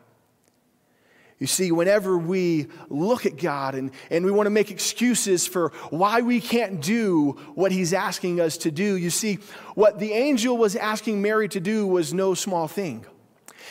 You 1.40 1.46
see, 1.46 1.72
whenever 1.72 2.18
we 2.18 2.66
look 2.90 3.24
at 3.24 3.38
God 3.38 3.74
and, 3.74 3.92
and 4.10 4.26
we 4.26 4.30
want 4.30 4.46
to 4.46 4.50
make 4.50 4.70
excuses 4.70 5.46
for 5.46 5.70
why 5.88 6.20
we 6.20 6.38
can't 6.38 6.82
do 6.82 7.30
what 7.54 7.72
He's 7.72 7.94
asking 7.94 8.40
us 8.40 8.58
to 8.58 8.70
do, 8.70 8.94
you 8.94 9.08
see, 9.08 9.38
what 9.74 9.98
the 9.98 10.12
angel 10.12 10.58
was 10.58 10.76
asking 10.76 11.22
Mary 11.22 11.48
to 11.48 11.58
do 11.58 11.86
was 11.86 12.12
no 12.12 12.34
small 12.34 12.68
thing. 12.68 13.06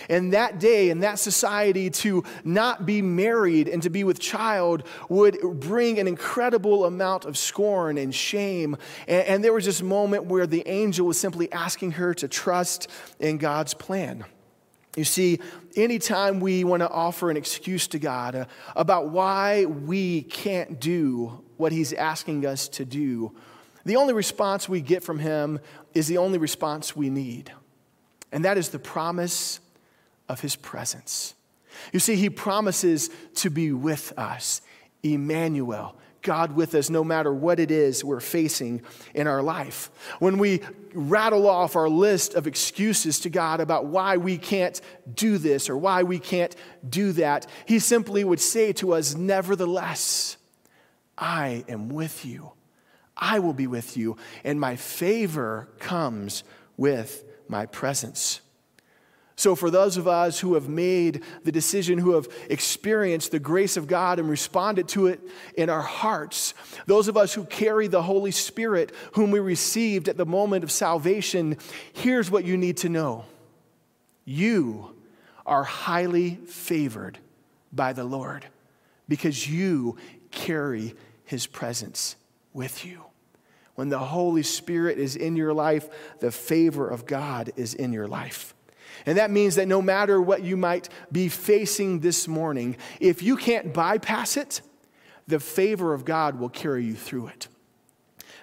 And 0.10 0.34
that 0.34 0.60
day, 0.60 0.90
in 0.90 1.02
that 1.02 1.20
society, 1.20 1.92
to 1.92 2.24
not 2.44 2.88
be 2.88 3.04
married 3.04 3.68
and 3.68 3.84
to 3.84 3.92
be 3.92 4.04
with 4.04 4.20
child 4.20 4.84
would 5.08 5.40
bring 5.60 6.00
an 6.00 6.08
incredible 6.08 6.86
amount 6.86 7.26
of 7.26 7.38
scorn 7.38 8.00
and 8.00 8.16
shame. 8.16 8.78
And, 9.08 9.28
and 9.28 9.44
there 9.44 9.54
was 9.54 9.66
this 9.66 9.84
moment 9.84 10.26
where 10.26 10.48
the 10.48 10.68
angel 10.68 11.06
was 11.06 11.20
simply 11.20 11.52
asking 11.52 11.92
her 11.92 12.16
to 12.16 12.28
trust 12.28 12.90
in 13.20 13.38
God's 13.38 13.76
plan. 13.76 14.26
You 14.96 15.04
see, 15.04 15.40
anytime 15.76 16.40
we 16.40 16.64
want 16.64 16.82
to 16.82 16.90
offer 16.90 17.30
an 17.30 17.38
excuse 17.38 17.88
to 17.90 18.00
God 18.00 18.36
uh, 18.36 18.46
about 18.76 19.10
why 19.10 19.66
we 19.66 20.24
can't 20.24 20.80
do 20.80 21.44
what 21.58 21.72
He's 21.72 21.94
asking 21.94 22.46
us 22.46 22.68
to 22.70 22.86
do, 22.86 23.36
the 23.86 23.96
only 23.96 24.14
response 24.14 24.68
we 24.68 24.82
get 24.82 25.04
from 25.04 25.20
Him 25.20 25.60
is 25.94 26.08
the 26.08 26.18
only 26.18 26.38
response 26.38 26.96
we 26.96 27.10
need. 27.10 27.52
And 28.32 28.46
that 28.46 28.58
is 28.58 28.70
the 28.70 28.80
promise 28.80 29.60
of 30.28 30.42
His 30.42 30.56
presence. 30.56 31.36
You 31.94 32.00
see, 32.00 32.16
He 32.16 32.30
promises 32.30 33.10
to 33.36 33.50
be 33.50 33.72
with 33.72 34.12
us, 34.18 34.62
Emmanuel, 35.04 35.96
God 36.22 36.56
with 36.56 36.76
us 36.76 36.90
no 36.90 37.04
matter 37.04 37.34
what 37.34 37.60
it 37.60 37.72
is 37.72 38.04
we're 38.04 38.20
facing 38.20 38.82
in 39.14 39.28
our 39.28 39.42
life. 39.42 39.90
When 40.20 40.38
we 40.38 40.62
rattle 40.94 41.48
off 41.48 41.76
our 41.76 41.90
list 41.90 42.34
of 42.34 42.48
excuses 42.48 43.20
to 43.22 43.30
God 43.30 43.60
about 43.60 43.86
why 43.86 44.18
we 44.18 44.38
can't 44.38 44.80
do 45.14 45.38
this 45.38 45.70
or 45.70 45.78
why 45.78 46.04
we 46.04 46.20
can't 46.20 46.56
do 46.88 47.12
that, 47.14 47.48
He 47.66 47.80
simply 47.80 48.24
would 48.24 48.40
say 48.40 48.74
to 48.74 48.94
us, 48.94 49.16
Nevertheless, 49.16 50.38
I 51.18 51.64
am 51.68 51.90
with 51.90 52.26
you. 52.26 52.52
I 53.16 53.40
will 53.40 53.54
be 53.54 53.68
with 53.68 53.98
you, 53.98 54.16
and 54.44 54.60
my 54.60 54.78
favor 54.78 55.68
comes 55.80 56.44
with 56.78 57.26
my 57.50 57.66
presence. 57.66 58.40
So, 59.40 59.56
for 59.56 59.72
those 59.72 59.96
of 59.96 60.06
us 60.06 60.38
who 60.38 60.56
have 60.56 60.68
made 60.68 61.24
the 61.46 61.52
decision, 61.54 61.98
who 61.98 62.16
have 62.16 62.28
experienced 62.50 63.32
the 63.32 63.40
grace 63.40 63.78
of 63.78 63.88
God 63.88 64.20
and 64.20 64.30
responded 64.30 64.90
to 64.90 65.08
it 65.08 65.22
in 65.56 65.70
our 65.70 65.82
hearts, 65.82 66.54
those 66.88 67.08
of 67.08 67.16
us 67.16 67.34
who 67.34 67.46
carry 67.46 67.88
the 67.88 68.02
Holy 68.02 68.32
Spirit, 68.32 68.92
whom 69.14 69.32
we 69.32 69.40
received 69.40 70.10
at 70.10 70.18
the 70.18 70.26
moment 70.26 70.66
of 70.66 70.72
salvation, 70.72 71.56
here's 71.94 72.30
what 72.30 72.44
you 72.44 72.58
need 72.58 72.76
to 72.78 72.90
know 72.90 73.24
you 74.26 74.94
are 75.46 75.64
highly 75.64 76.36
favored 76.36 77.18
by 77.72 77.94
the 77.94 78.04
Lord 78.04 78.46
because 79.08 79.50
you 79.50 79.96
carry 80.32 80.96
his 81.24 81.48
presence 81.48 82.18
with 82.52 82.86
you. 82.86 83.06
When 83.76 83.88
the 83.88 84.00
Holy 84.00 84.44
Spirit 84.44 85.00
is 85.00 85.16
in 85.16 85.38
your 85.38 85.54
life, 85.54 85.88
the 86.20 86.30
favor 86.30 86.90
of 86.90 87.06
God 87.06 87.54
is 87.56 87.74
in 87.74 87.94
your 87.94 88.10
life. 88.10 88.54
And 89.06 89.18
that 89.18 89.32
means 89.32 89.56
that 89.56 89.68
no 89.68 89.82
matter 89.82 90.22
what 90.22 90.44
you 90.44 90.58
might 90.58 90.90
be 91.12 91.30
facing 91.30 92.00
this 92.00 92.28
morning, 92.28 92.78
if 93.00 93.24
you 93.24 93.38
can't 93.38 93.74
bypass 93.74 94.38
it, 94.38 94.62
the 95.28 95.40
favor 95.40 95.94
of 95.94 96.06
God 96.06 96.40
will 96.40 96.50
carry 96.50 96.84
you 96.84 96.96
through 96.96 97.28
it. 97.28 97.48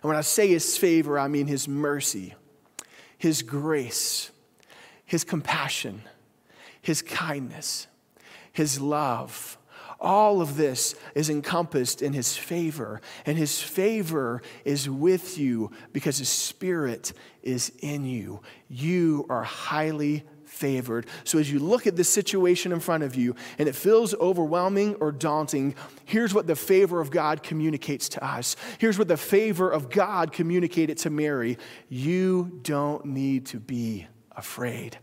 And 0.03 0.09
when 0.09 0.17
I 0.17 0.21
say 0.21 0.49
his 0.49 0.79
favor, 0.79 1.19
I 1.19 1.29
mean 1.29 1.47
his 1.47 1.67
mercy, 1.67 2.35
his 3.19 3.43
grace, 3.43 4.31
his 5.05 5.25
compassion, 5.25 6.03
his 6.81 7.03
kindness, 7.03 7.87
his 8.53 8.81
love. 8.81 9.59
All 9.99 10.43
of 10.43 10.57
this 10.57 10.95
is 11.15 11.31
encompassed 11.31 12.03
in 12.03 12.13
his 12.13 12.37
favor, 12.37 13.01
and 13.25 13.39
his 13.39 13.61
favor 13.61 14.43
is 14.65 14.89
with 14.89 15.39
you 15.39 15.71
because 15.93 16.19
his 16.19 16.29
spirit 16.29 17.13
is 17.43 17.73
in 17.81 18.05
you. 18.05 18.43
You 18.69 19.27
are 19.31 19.43
highly 19.43 20.25
favored. 20.47 21.07
So 21.25 21.39
as 21.39 21.51
you 21.51 21.59
look 21.59 21.87
at 21.87 21.97
this 21.97 22.09
situation 22.09 22.73
in 22.73 22.81
front 22.81 23.03
of 23.03 23.15
you 23.15 23.35
and 23.59 23.69
it 23.69 23.75
feels 23.75 24.15
overwhelming 24.15 24.95
or 24.97 25.13
daunting, 25.13 25.75
here's 26.05 26.33
what 26.33 26.47
the 26.47 26.57
favor 26.57 27.01
of 27.01 27.11
God 27.11 27.43
communicates 27.43 28.09
to 28.11 28.25
us. 28.25 28.57
Here's 28.79 28.99
what 28.99 29.09
the 29.09 29.17
favor 29.17 29.71
of 29.71 29.91
God 29.91 30.33
communicated 30.33 30.99
to 30.99 31.11
Mary 31.11 31.59
you 31.89 32.61
don't 32.63 33.05
need 33.05 33.47
to 33.47 33.61
be 33.61 34.07
afraid. 34.33 34.99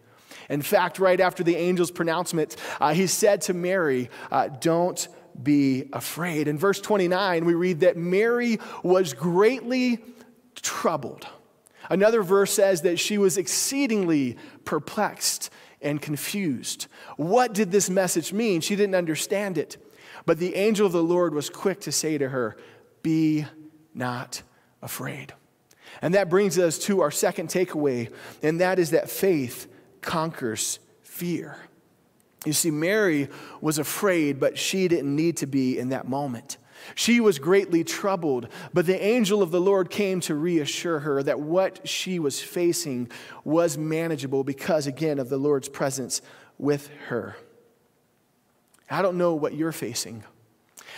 In 0.50 0.62
fact, 0.62 1.00
right 1.00 1.20
after 1.20 1.44
the 1.44 1.56
angel's 1.56 1.92
pronouncement, 1.92 2.56
uh, 2.82 2.94
he 2.94 3.08
said 3.08 3.42
to 3.42 3.54
Mary, 3.54 4.10
uh, 4.32 4.48
Don't 4.48 5.08
be 5.42 5.90
afraid. 5.94 6.48
In 6.48 6.58
verse 6.58 6.80
29, 6.80 7.46
we 7.46 7.54
read 7.54 7.80
that 7.82 7.98
Mary 7.98 8.60
was 8.84 9.14
greatly 9.14 10.00
troubled. 10.56 11.26
Another 11.90 12.24
verse 12.24 12.54
says 12.54 12.82
that 12.82 13.00
she 13.00 13.18
was 13.18 13.38
exceedingly 13.38 14.38
perplexed 14.66 15.50
and 15.82 16.02
confused. 16.02 16.88
What 17.18 17.54
did 17.54 17.72
this 17.72 17.90
message 17.90 18.32
mean? 18.32 18.62
She 18.62 18.75
didn't 18.75 18.96
understand 18.96 19.58
it. 19.58 19.78
But 20.25 20.40
the 20.40 20.56
angel 20.56 20.86
of 20.86 20.94
the 20.94 21.04
Lord 21.04 21.34
was 21.34 21.50
quick 21.50 21.82
to 21.82 21.92
say 21.92 22.18
to 22.18 22.30
her, 22.30 22.56
Be 23.02 23.46
not 23.94 24.42
afraid. 24.82 25.34
And 26.02 26.13
that 26.16 26.30
brings 26.30 26.58
us 26.58 26.80
to 26.80 27.02
our 27.02 27.12
second 27.12 27.50
takeaway, 27.50 28.12
and 28.42 28.62
that 28.62 28.80
is 28.80 28.92
that 28.92 29.10
faith 29.10 29.68
conquers 30.02 30.80
fear. 31.02 31.58
You 32.46 32.54
see, 32.54 32.72
Mary 32.72 33.30
was 33.62 33.78
afraid, 33.78 34.40
but 34.40 34.58
she 34.58 34.88
didn't 34.88 35.16
need 35.16 35.38
to 35.38 35.48
be 35.48 35.78
in 35.78 35.90
that 35.90 36.08
moment. 36.08 36.58
She 36.96 37.20
was 37.20 37.40
greatly 37.40 37.84
troubled, 37.84 38.48
but 38.74 38.86
the 38.86 39.02
angel 39.02 39.42
of 39.42 39.52
the 39.52 39.62
Lord 39.62 39.90
came 39.90 40.20
to 40.22 40.36
reassure 40.36 41.00
her 41.00 41.24
that 41.24 41.40
what 41.40 41.88
she 41.88 42.20
was 42.20 42.42
facing 42.42 43.10
was 43.44 43.78
manageable 43.78 44.44
because, 44.44 44.88
again, 44.88 45.20
of 45.20 45.30
the 45.30 45.38
Lord's 45.38 45.70
presence 45.70 46.22
with 46.58 46.90
her. 47.08 47.36
I 48.90 49.02
don't 49.02 49.18
know 49.18 49.34
what 49.34 49.54
you're 49.54 49.72
facing. 49.72 50.24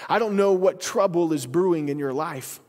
I 0.09 0.19
don't 0.19 0.35
know 0.35 0.53
what 0.53 0.81
trouble 0.81 1.33
is 1.33 1.45
brewing 1.45 1.89
in 1.89 1.99
your 1.99 2.13
life. 2.13 2.59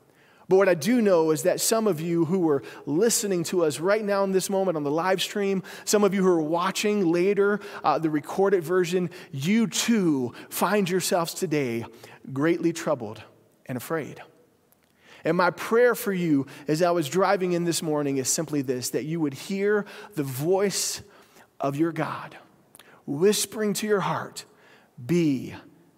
But 0.49 0.57
what 0.57 0.69
I 0.69 0.75
do 0.75 1.03
know 1.03 1.33
is 1.33 1.43
that 1.43 1.61
some 1.61 1.87
of 1.87 2.01
you 2.01 2.25
who 2.25 2.49
are 2.49 2.63
listening 2.85 3.43
to 3.45 3.65
us 3.65 3.81
right 3.81 4.05
now 4.05 4.23
in 4.23 4.33
this 4.33 4.49
moment 4.49 4.77
on 4.77 4.85
the 4.85 4.91
live 4.91 5.21
stream, 5.21 5.63
some 5.85 6.05
of 6.05 6.15
you 6.15 6.23
who 6.23 6.29
are 6.29 6.41
watching 6.41 7.11
later 7.11 7.61
uh, 7.83 7.99
the 7.99 8.11
recorded 8.11 8.63
version, 8.63 9.11
you 9.33 9.67
too 9.67 10.35
find 10.49 10.89
yourselves 10.89 11.35
today 11.35 11.85
greatly 12.33 12.73
troubled 12.73 13.23
and 13.67 13.77
afraid. 13.77 14.23
And 15.25 15.37
my 15.37 15.51
prayer 15.51 15.97
for 15.97 16.13
you 16.13 16.47
as 16.69 16.83
I 16.83 16.93
was 16.93 17.09
driving 17.09 17.53
in 17.53 17.65
this 17.65 17.83
morning 17.83 18.19
is 18.19 18.29
simply 18.29 18.63
this 18.63 18.91
that 18.91 19.05
you 19.05 19.21
would 19.21 19.35
hear 19.35 19.85
the 20.15 20.23
voice 20.23 21.03
of 21.59 21.77
your 21.77 21.91
God 21.91 22.37
whispering 23.07 23.73
to 23.75 23.87
your 23.87 24.01
heart, 24.01 24.45
Be 25.05 25.55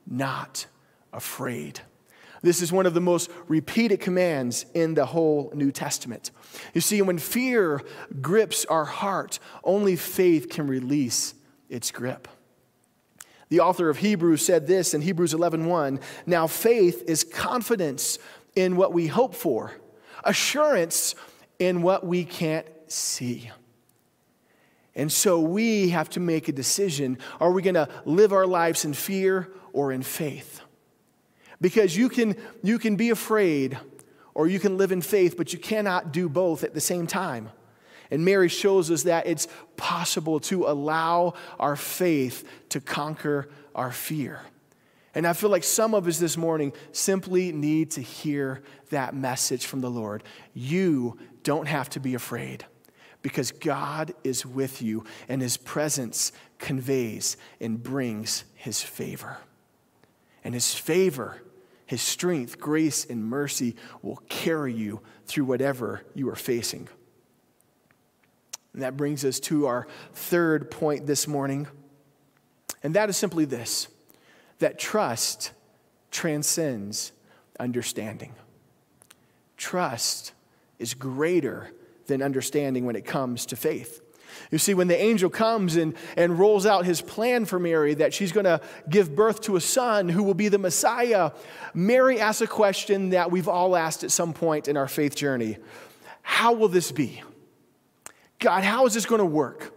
not 0.07 0.67
afraid. 1.12 1.81
This 2.42 2.62
is 2.62 2.73
one 2.73 2.87
of 2.87 2.95
the 2.95 3.00
most 3.00 3.30
repeated 3.49 4.00
commands 4.00 4.66
in 4.75 4.95
the 4.95 5.07
whole 5.07 5.50
New 5.54 5.73
Testament. 5.73 6.30
You 6.75 6.80
see, 6.80 7.02
when 7.02 7.18
fear 7.18 7.83
grips 8.21 8.64
our 8.66 8.85
heart, 8.85 9.38
only 9.64 9.97
faith 9.97 10.49
can 10.49 10.66
release 10.66 11.35
its 11.68 11.90
grip. 11.90 12.28
The 13.49 13.61
author 13.61 13.88
of 13.88 13.99
Hebrews 13.99 14.45
said 14.45 14.66
this 14.66 14.95
in 14.95 15.00
Hebrews 15.00 15.33
11:1, 15.33 16.00
"Now 16.26 16.47
faith 16.47 17.02
is 17.07 17.25
confidence 17.25 18.18
in 18.54 18.76
what 18.76 18.92
we 18.92 19.07
hope 19.07 19.35
for, 19.35 19.73
assurance 20.23 21.14
in 21.59 21.83
what 21.83 22.07
we 22.07 22.25
can't 22.25 22.66
see." 22.88 23.50
And 24.95 25.12
so 25.12 25.40
we 25.40 25.90
have 25.90 26.11
to 26.11 26.21
make 26.21 26.49
a 26.49 26.52
decision. 26.52 27.18
Are 27.40 27.52
we 27.52 27.62
going 27.62 27.75
to 27.75 27.88
live 28.04 28.33
our 28.33 28.47
lives 28.47 28.85
in 28.85 28.95
fear 28.95 29.49
or 29.73 29.92
in 29.92 30.02
faith? 30.02 30.61
Because 31.61 31.97
you 31.97 32.09
can, 32.09 32.37
you 32.62 32.79
can 32.79 32.97
be 32.97 33.11
afraid 33.11 33.79
or 34.35 34.47
you 34.47 34.61
can 34.61 34.77
live 34.77 34.93
in 34.93 35.03
faith, 35.03 35.37
but 35.37 35.53
you 35.53 35.59
cannot 35.59 36.12
do 36.12 36.29
both 36.29 36.62
at 36.62 36.75
the 36.75 36.81
same 36.81 37.07
time. 37.07 37.50
And 38.11 38.25
Mary 38.25 38.49
shows 38.49 38.91
us 38.91 39.03
that 39.03 39.27
it's 39.27 39.49
possible 39.77 40.41
to 40.41 40.67
allow 40.67 41.35
our 41.59 41.77
faith 41.77 42.49
to 42.71 42.81
conquer 42.81 43.49
our 43.75 43.93
fear. 43.93 44.41
And 45.15 45.27
I 45.27 45.33
feel 45.33 45.50
like 45.50 45.65
some 45.65 45.95
of 45.95 46.07
us 46.07 46.19
this 46.19 46.37
morning 46.37 46.73
simply 46.93 47.50
need 47.53 47.91
to 47.93 48.00
hear 48.00 48.62
that 48.91 49.15
message 49.15 49.67
from 49.67 49.81
the 49.81 49.91
Lord. 49.91 50.23
You 50.55 51.19
don't 51.43 51.67
have 51.67 51.91
to 51.91 52.00
be 52.00 52.15
afraid 52.15 52.65
because 53.23 53.50
God 53.50 54.15
is 54.23 54.47
with 54.47 54.81
you 54.81 55.05
and 55.29 55.43
his 55.43 55.57
presence 55.57 56.31
conveys 56.59 57.37
and 57.61 57.83
brings 57.83 58.45
his 58.55 58.81
favor. 58.81 59.38
And 60.45 60.55
his 60.55 60.73
favor 60.75 61.43
his 61.88 62.02
strength, 62.02 62.61
grace, 62.61 63.07
and 63.07 63.25
mercy 63.25 63.75
will 64.02 64.21
carry 64.28 64.75
you 64.75 65.00
through 65.25 65.47
whatever 65.47 66.02
you 66.14 66.28
are 66.28 66.37
facing. 66.37 66.87
And 68.75 68.83
that 68.83 68.99
brings 68.99 69.25
us 69.25 69.40
to 69.40 69.66
our 69.66 69.87
third 70.12 70.71
point 70.71 71.07
this 71.07 71.26
morning. 71.26 71.66
And 72.83 72.95
that 72.95 73.09
is 73.09 73.16
simply 73.16 73.47
this 73.47 73.88
that 74.59 74.78
trust 74.78 75.52
transcends 76.11 77.12
understanding. 77.59 78.35
Trust 79.57 80.33
is 80.79 80.92
greater 80.92 81.72
than 82.07 82.20
understanding 82.20 82.85
when 82.85 82.96
it 82.96 83.07
comes 83.07 83.46
to 83.46 83.57
faith. 83.57 84.03
You 84.51 84.59
see, 84.59 84.75
when 84.75 84.88
the 84.88 85.01
angel 85.01 85.31
comes 85.31 85.77
and, 85.77 85.95
and 86.17 86.38
rolls 86.38 86.67
out 86.67 86.85
his 86.85 87.01
plan 87.01 87.45
for 87.45 87.59
Mary 87.59 87.95
that 87.95 88.14
she's 88.14 88.33
going 88.33 88.45
to 88.45 88.61
give 88.88 89.14
birth 89.14 89.41
to 89.43 89.57
a 89.57 89.61
son 89.61 90.09
who 90.09 90.23
will 90.23 90.35
be 90.35 90.49
the 90.49 90.59
Messiah, 90.59 91.33
Mary 91.75 92.21
asks 92.21 92.41
a 92.41 92.47
question 92.47 93.11
that 93.11 93.31
we've 93.31 93.49
all 93.49 93.77
asked 93.77 94.05
at 94.05 94.11
some 94.11 94.33
point 94.33 94.69
in 94.69 94.77
our 94.77 94.88
faith 94.88 95.14
journey 95.14 95.59
How 96.23 96.53
will 96.53 96.69
this 96.69 96.93
be? 96.93 97.23
God, 98.38 98.64
how 98.64 98.87
is 98.87 98.95
this 98.95 99.07
going 99.07 99.21
to 99.21 99.27
work? 99.27 99.75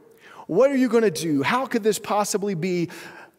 What 0.48 0.70
are 0.70 0.76
you 0.76 0.90
going 0.90 1.04
to 1.04 1.12
do? 1.12 1.44
How 1.44 1.66
could 1.66 1.84
this 1.84 1.98
possibly 1.98 2.56
be? 2.56 2.90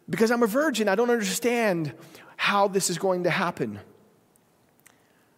Because 0.08 0.30
I'm 0.30 0.42
a 0.42 0.46
virgin, 0.46 0.88
I 0.88 0.94
don't 0.94 1.10
understand 1.10 1.92
how 2.36 2.68
this 2.68 2.90
is 2.90 2.98
going 2.98 3.24
to 3.24 3.30
happen. 3.30 3.78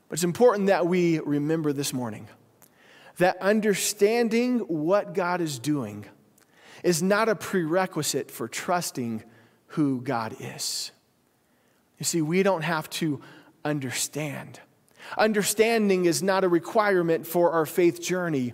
But 0.08 0.14
it's 0.14 0.24
important 0.24 0.68
that 0.68 0.86
we 0.86 1.18
remember 1.20 1.72
this 1.72 1.92
morning 1.92 2.28
that 3.18 3.36
understanding 3.40 4.60
what 4.60 5.14
God 5.14 5.40
is 5.40 5.58
doing 5.58 6.06
is 6.82 7.02
not 7.02 7.28
a 7.28 7.34
prerequisite 7.34 8.30
for 8.30 8.48
trusting 8.48 9.22
who 9.68 10.00
God 10.00 10.36
is. 10.40 10.90
You 11.98 12.04
see, 12.04 12.22
we 12.22 12.42
don't 12.42 12.62
have 12.62 12.90
to 12.90 13.20
understand. 13.64 14.60
Understanding 15.16 16.04
is 16.04 16.22
not 16.22 16.44
a 16.44 16.48
requirement 16.48 17.26
for 17.26 17.52
our 17.52 17.66
faith 17.66 18.02
journey, 18.02 18.52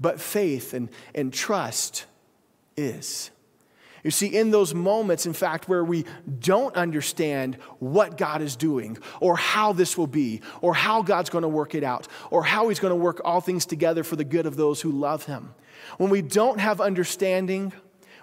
but 0.00 0.20
faith 0.20 0.74
and, 0.74 0.88
and 1.14 1.32
trust 1.32 2.06
is. 2.76 3.30
You 4.02 4.10
see, 4.10 4.26
in 4.26 4.50
those 4.50 4.74
moments, 4.74 5.26
in 5.26 5.32
fact, 5.32 5.68
where 5.68 5.84
we 5.84 6.04
don't 6.40 6.74
understand 6.74 7.54
what 7.78 8.18
God 8.18 8.42
is 8.42 8.56
doing, 8.56 8.98
or 9.20 9.36
how 9.36 9.72
this 9.72 9.96
will 9.96 10.08
be, 10.08 10.40
or 10.60 10.74
how 10.74 11.02
God's 11.02 11.30
going 11.30 11.42
to 11.42 11.48
work 11.48 11.74
it 11.74 11.84
out, 11.84 12.08
or 12.30 12.42
how 12.42 12.68
He's 12.68 12.80
going 12.80 12.90
to 12.90 12.96
work 12.96 13.20
all 13.24 13.40
things 13.40 13.64
together 13.64 14.02
for 14.02 14.16
the 14.16 14.24
good 14.24 14.46
of 14.46 14.56
those 14.56 14.80
who 14.80 14.90
love 14.90 15.26
Him, 15.26 15.54
when 15.98 16.10
we 16.10 16.20
don't 16.20 16.58
have 16.58 16.80
understanding, 16.80 17.72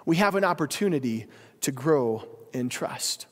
we 0.04 0.16
have 0.16 0.34
an 0.34 0.44
opportunity 0.44 1.26
to 1.62 1.72
grow 1.72 2.26
in 2.52 2.68
trust. 2.68 3.26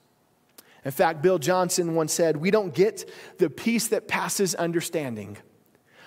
In 0.84 0.90
fact, 0.90 1.20
Bill 1.20 1.38
Johnson 1.38 1.94
once 1.94 2.12
said, 2.14 2.38
We 2.38 2.50
don't 2.50 2.72
get 2.74 3.10
the 3.38 3.50
peace 3.50 3.88
that 3.88 4.08
passes 4.08 4.54
understanding 4.54 5.36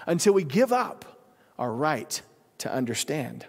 until 0.08 0.34
we 0.34 0.43
give 0.43 0.71
up 0.71 1.30
our 1.60 1.71
right 1.71 2.19
to 2.60 2.73
understand. 2.73 3.45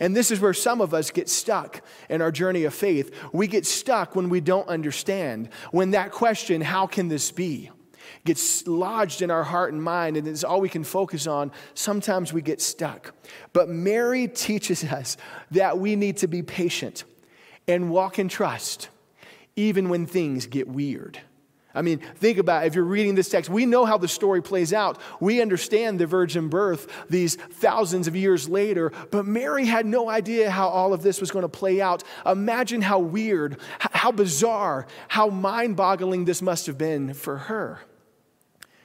And 0.00 0.14
this 0.14 0.30
is 0.30 0.40
where 0.40 0.54
some 0.54 0.80
of 0.80 0.92
us 0.94 1.10
get 1.10 1.28
stuck 1.28 1.82
in 2.08 2.22
our 2.22 2.30
journey 2.30 2.64
of 2.64 2.74
faith. 2.74 3.14
We 3.32 3.46
get 3.46 3.66
stuck 3.66 4.14
when 4.14 4.28
we 4.28 4.40
don't 4.40 4.68
understand, 4.68 5.48
when 5.70 5.92
that 5.92 6.12
question, 6.12 6.60
how 6.60 6.86
can 6.86 7.08
this 7.08 7.30
be, 7.30 7.70
gets 8.24 8.66
lodged 8.66 9.22
in 9.22 9.30
our 9.30 9.44
heart 9.44 9.72
and 9.72 9.82
mind, 9.82 10.16
and 10.16 10.28
it's 10.28 10.44
all 10.44 10.60
we 10.60 10.68
can 10.68 10.84
focus 10.84 11.26
on. 11.26 11.52
Sometimes 11.74 12.32
we 12.32 12.42
get 12.42 12.60
stuck. 12.60 13.14
But 13.52 13.68
Mary 13.68 14.28
teaches 14.28 14.84
us 14.84 15.16
that 15.50 15.78
we 15.78 15.96
need 15.96 16.18
to 16.18 16.28
be 16.28 16.42
patient 16.42 17.04
and 17.66 17.90
walk 17.90 18.18
in 18.18 18.28
trust, 18.28 18.88
even 19.56 19.88
when 19.88 20.06
things 20.06 20.46
get 20.46 20.68
weird. 20.68 21.20
I 21.76 21.82
mean, 21.82 21.98
think 21.98 22.38
about 22.38 22.64
it. 22.64 22.68
if 22.68 22.74
you're 22.74 22.84
reading 22.84 23.14
this 23.14 23.28
text, 23.28 23.50
we 23.50 23.66
know 23.66 23.84
how 23.84 23.98
the 23.98 24.08
story 24.08 24.42
plays 24.42 24.72
out. 24.72 24.98
We 25.20 25.42
understand 25.42 26.00
the 26.00 26.06
virgin 26.06 26.48
birth 26.48 26.88
these 27.10 27.36
thousands 27.36 28.08
of 28.08 28.16
years 28.16 28.48
later, 28.48 28.92
but 29.10 29.26
Mary 29.26 29.66
had 29.66 29.84
no 29.84 30.08
idea 30.08 30.50
how 30.50 30.68
all 30.68 30.94
of 30.94 31.02
this 31.02 31.20
was 31.20 31.30
going 31.30 31.42
to 31.42 31.50
play 31.50 31.82
out. 31.82 32.02
Imagine 32.24 32.80
how 32.80 32.98
weird, 32.98 33.58
how 33.78 34.10
bizarre, 34.10 34.86
how 35.08 35.28
mind 35.28 35.76
boggling 35.76 36.24
this 36.24 36.40
must 36.40 36.64
have 36.64 36.78
been 36.78 37.12
for 37.12 37.36
her. 37.36 37.80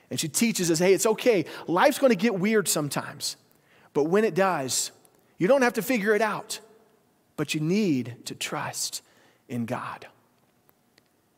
And 0.10 0.20
she 0.20 0.28
teaches 0.28 0.70
us 0.70 0.80
hey, 0.80 0.94
it's 0.94 1.06
okay. 1.06 1.46
Life's 1.68 1.98
going 1.98 2.12
to 2.12 2.18
get 2.18 2.36
weird 2.36 2.68
sometimes, 2.68 3.38
but 3.94 4.04
when 4.04 4.26
it 4.26 4.36
does, 4.36 4.92
you 5.38 5.48
don't 5.48 5.62
have 5.62 5.74
to 5.74 5.82
figure 5.82 6.14
it 6.14 6.22
out, 6.22 6.60
but 7.38 7.54
you 7.54 7.62
need 7.62 8.18
to 8.26 8.36
trust 8.36 9.02
in 9.48 9.66
God. 9.66 10.08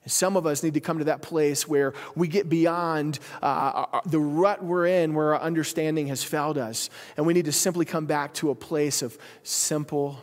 Some 0.06 0.36
of 0.36 0.46
us 0.46 0.64
need 0.64 0.74
to 0.74 0.82
come 0.82 1.00
to 1.00 1.06
that 1.06 1.22
place 1.22 1.68
where 1.68 1.94
we 2.16 2.28
get 2.28 2.50
beyond 2.50 3.20
uh, 3.42 3.46
uh, 3.46 3.86
uh, 3.94 4.02
the 4.06 4.20
rut 4.20 4.64
we're 4.64 4.86
in, 4.86 5.14
where 5.14 5.34
our 5.34 5.42
understanding 5.42 6.08
has 6.08 6.24
failed 6.24 6.58
us. 6.58 6.90
And 7.16 7.26
we 7.26 7.34
need 7.34 7.46
to 7.46 7.54
simply 7.54 7.86
come 7.86 8.06
back 8.06 8.34
to 8.36 8.50
a 8.50 8.56
place 8.56 9.02
of 9.02 9.18
simple, 9.44 10.20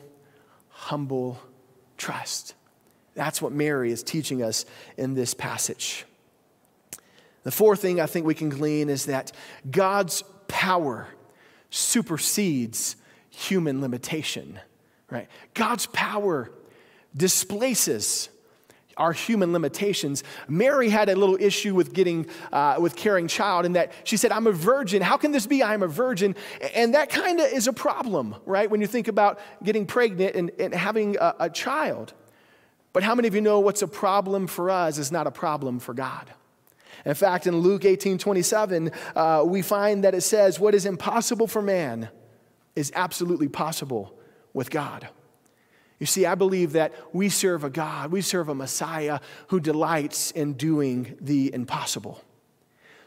humble 0.69 1.41
trust. 1.97 2.55
That's 3.15 3.41
what 3.41 3.53
Mary 3.53 3.91
is 3.91 4.03
teaching 4.03 4.43
us 4.43 4.67
in 4.97 5.15
this 5.15 5.33
passage. 5.33 6.05
The 7.43 7.51
fourth 7.51 7.81
thing 7.81 8.01
I 8.01 8.07
think 8.07 8.27
we 8.27 8.35
can 8.35 8.51
glean 8.51 8.91
is 8.91 9.07
that 9.07 9.33
God's 9.71 10.23
power 10.47 11.09
supersedes 11.71 12.97
human 13.31 13.81
limitation, 13.81 14.59
right? 15.11 15.29
God's 15.55 15.87
power 15.87 16.51
displaces 17.17 18.29
our 18.97 19.13
human 19.13 19.53
limitations. 19.53 20.23
Mary 20.49 20.89
had 20.89 21.09
a 21.09 21.17
little 21.17 21.37
issue 21.41 21.75
with 21.75 21.93
getting, 21.93 22.27
uh, 22.53 22.77
with 22.79 22.97
carrying 22.97 23.29
child 23.29 23.65
in 23.65 23.73
that 23.73 23.93
she 24.05 24.17
said, 24.17 24.33
I'm 24.33 24.47
a 24.47 24.53
virgin. 24.53 25.03
How 25.03 25.17
can 25.17 25.33
this 25.33 25.47
be? 25.47 25.63
I'm 25.63 25.83
a 25.83 25.89
virgin. 25.89 26.37
And 26.75 26.95
that 26.95 27.09
kind 27.09 27.41
of 27.41 27.47
is 27.53 27.67
a 27.67 27.73
problem, 27.73 28.37
right? 28.45 28.71
When 28.71 28.81
you 28.81 28.87
think 28.87 29.09
about 29.09 29.39
getting 29.63 29.87
pregnant 29.87 30.37
and, 30.37 30.51
and 30.59 30.75
having 30.75 31.17
a, 31.19 31.35
a 31.41 31.51
child. 31.51 32.13
But 32.93 33.03
how 33.03 33.15
many 33.15 33.29
of 33.29 33.35
you 33.35 33.41
know 33.41 33.61
what's 33.61 33.83
a 33.83 33.89
problem 33.89 34.47
for 34.47 34.71
us 34.71 34.99
is 34.99 35.13
not 35.13 35.27
a 35.27 35.31
problem 35.31 35.79
for 35.79 35.95
God? 35.95 36.33
In 37.07 37.15
fact, 37.15 37.47
in 37.47 37.57
Luke 37.57 37.85
18 37.85 38.19
27, 38.19 38.91
uh, 39.17 39.43
we 39.47 39.63
find 39.63 40.05
that 40.05 40.15
it 40.15 40.23
says, 40.23 40.61
What 40.61 40.75
is 40.75 40.85
impossible 40.85 41.47
for 41.47 41.63
man 41.63 42.11
is 42.77 42.93
absolutely 42.95 43.49
possible 43.49 44.19
with 44.53 44.71
God. 44.71 45.09
You 46.01 46.07
see, 46.07 46.25
I 46.25 46.35
believe 46.35 46.73
that 46.73 46.95
we 47.13 47.29
serve 47.29 47.63
a 47.63 47.71
God, 47.71 48.11
we 48.11 48.23
serve 48.23 48.49
a 48.49 48.55
Messiah 48.55 49.21
who 49.49 49.61
delights 49.61 50.31
in 50.31 50.55
doing 50.55 51.17
the 51.21 51.53
impossible. 51.55 52.25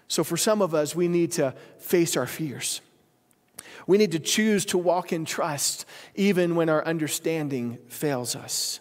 So, 0.07 0.23
for 0.23 0.37
some 0.37 0.61
of 0.61 0.75
us, 0.75 0.95
we 0.95 1.07
need 1.07 1.31
to 1.33 1.55
face 1.79 2.15
our 2.15 2.27
fears. 2.27 2.81
We 3.87 3.97
need 3.97 4.11
to 4.11 4.19
choose 4.19 4.63
to 4.65 4.77
walk 4.77 5.11
in 5.11 5.25
trust 5.25 5.85
even 6.15 6.55
when 6.55 6.69
our 6.69 6.85
understanding 6.85 7.79
fails 7.89 8.35
us. 8.35 8.79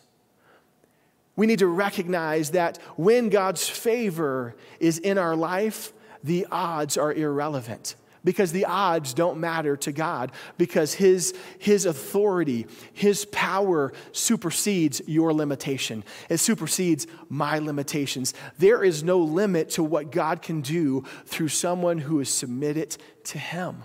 We 1.35 1.47
need 1.47 1.61
to 1.61 1.67
recognize 1.67 2.51
that 2.51 2.77
when 2.97 3.31
God's 3.31 3.67
favor 3.67 4.55
is 4.79 4.99
in 4.99 5.17
our 5.17 5.35
life, 5.35 5.93
the 6.23 6.47
odds 6.53 6.99
are 6.99 7.13
irrelevant 7.13 7.97
because 8.25 8.53
the 8.53 8.65
odds 8.67 9.15
don't 9.15 9.39
matter 9.39 9.77
to 9.79 9.93
God 9.93 10.33
because 10.59 10.95
his, 10.95 11.35
his 11.59 11.87
authority, 11.87 12.67
His 12.93 13.25
power 13.27 13.93
supersedes 14.13 15.03
your 15.07 15.33
limitation. 15.33 16.05
It 16.29 16.39
supersedes 16.39 17.07
my 17.29 17.59
limitations. 17.59 18.35
There 18.59 18.85
is 18.85 19.03
no 19.03 19.19
limit 19.19 19.71
to 19.71 19.83
what 19.83 20.13
God 20.13 20.43
can 20.43 20.61
do 20.61 21.05
through 21.27 21.49
someone 21.49 21.99
who 21.99 22.21
is 22.21 22.29
submitted 22.29 22.97
to 23.25 23.39
Him. 23.39 23.85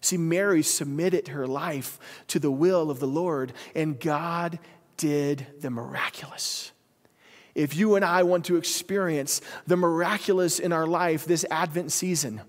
See, 0.00 0.16
Mary 0.16 0.62
submitted 0.62 1.28
her 1.28 1.46
life 1.46 1.98
to 2.28 2.38
the 2.38 2.50
will 2.50 2.90
of 2.90 2.98
the 2.98 3.06
Lord, 3.06 3.52
and 3.74 4.00
God 4.00 4.58
did 4.96 5.46
the 5.60 5.70
miraculous. 5.70 6.72
If 7.54 7.76
you 7.76 7.96
and 7.96 8.04
I 8.04 8.22
want 8.22 8.46
to 8.46 8.56
experience 8.56 9.40
the 9.66 9.76
miraculous 9.76 10.58
in 10.58 10.72
our 10.72 10.86
life 10.86 11.24
this 11.24 11.44
Advent 11.50 11.92
season, 11.92 12.40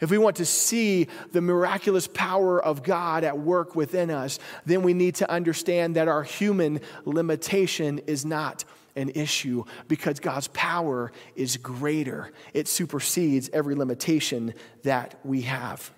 if 0.00 0.10
we 0.10 0.18
want 0.18 0.36
to 0.36 0.44
see 0.44 1.08
the 1.32 1.40
miraculous 1.40 2.06
power 2.06 2.62
of 2.62 2.82
God 2.82 3.24
at 3.24 3.38
work 3.38 3.74
within 3.74 4.10
us, 4.10 4.38
then 4.66 4.82
we 4.82 4.94
need 4.94 5.16
to 5.16 5.30
understand 5.30 5.96
that 5.96 6.08
our 6.08 6.22
human 6.22 6.80
limitation 7.04 8.00
is 8.06 8.24
not 8.24 8.64
an 8.96 9.10
issue 9.10 9.64
because 9.86 10.18
God's 10.20 10.48
power 10.48 11.12
is 11.36 11.56
greater. 11.56 12.32
It 12.52 12.68
supersedes 12.68 13.48
every 13.52 13.74
limitation 13.74 14.54
that 14.82 15.18
we 15.24 15.42
have. 15.42 15.92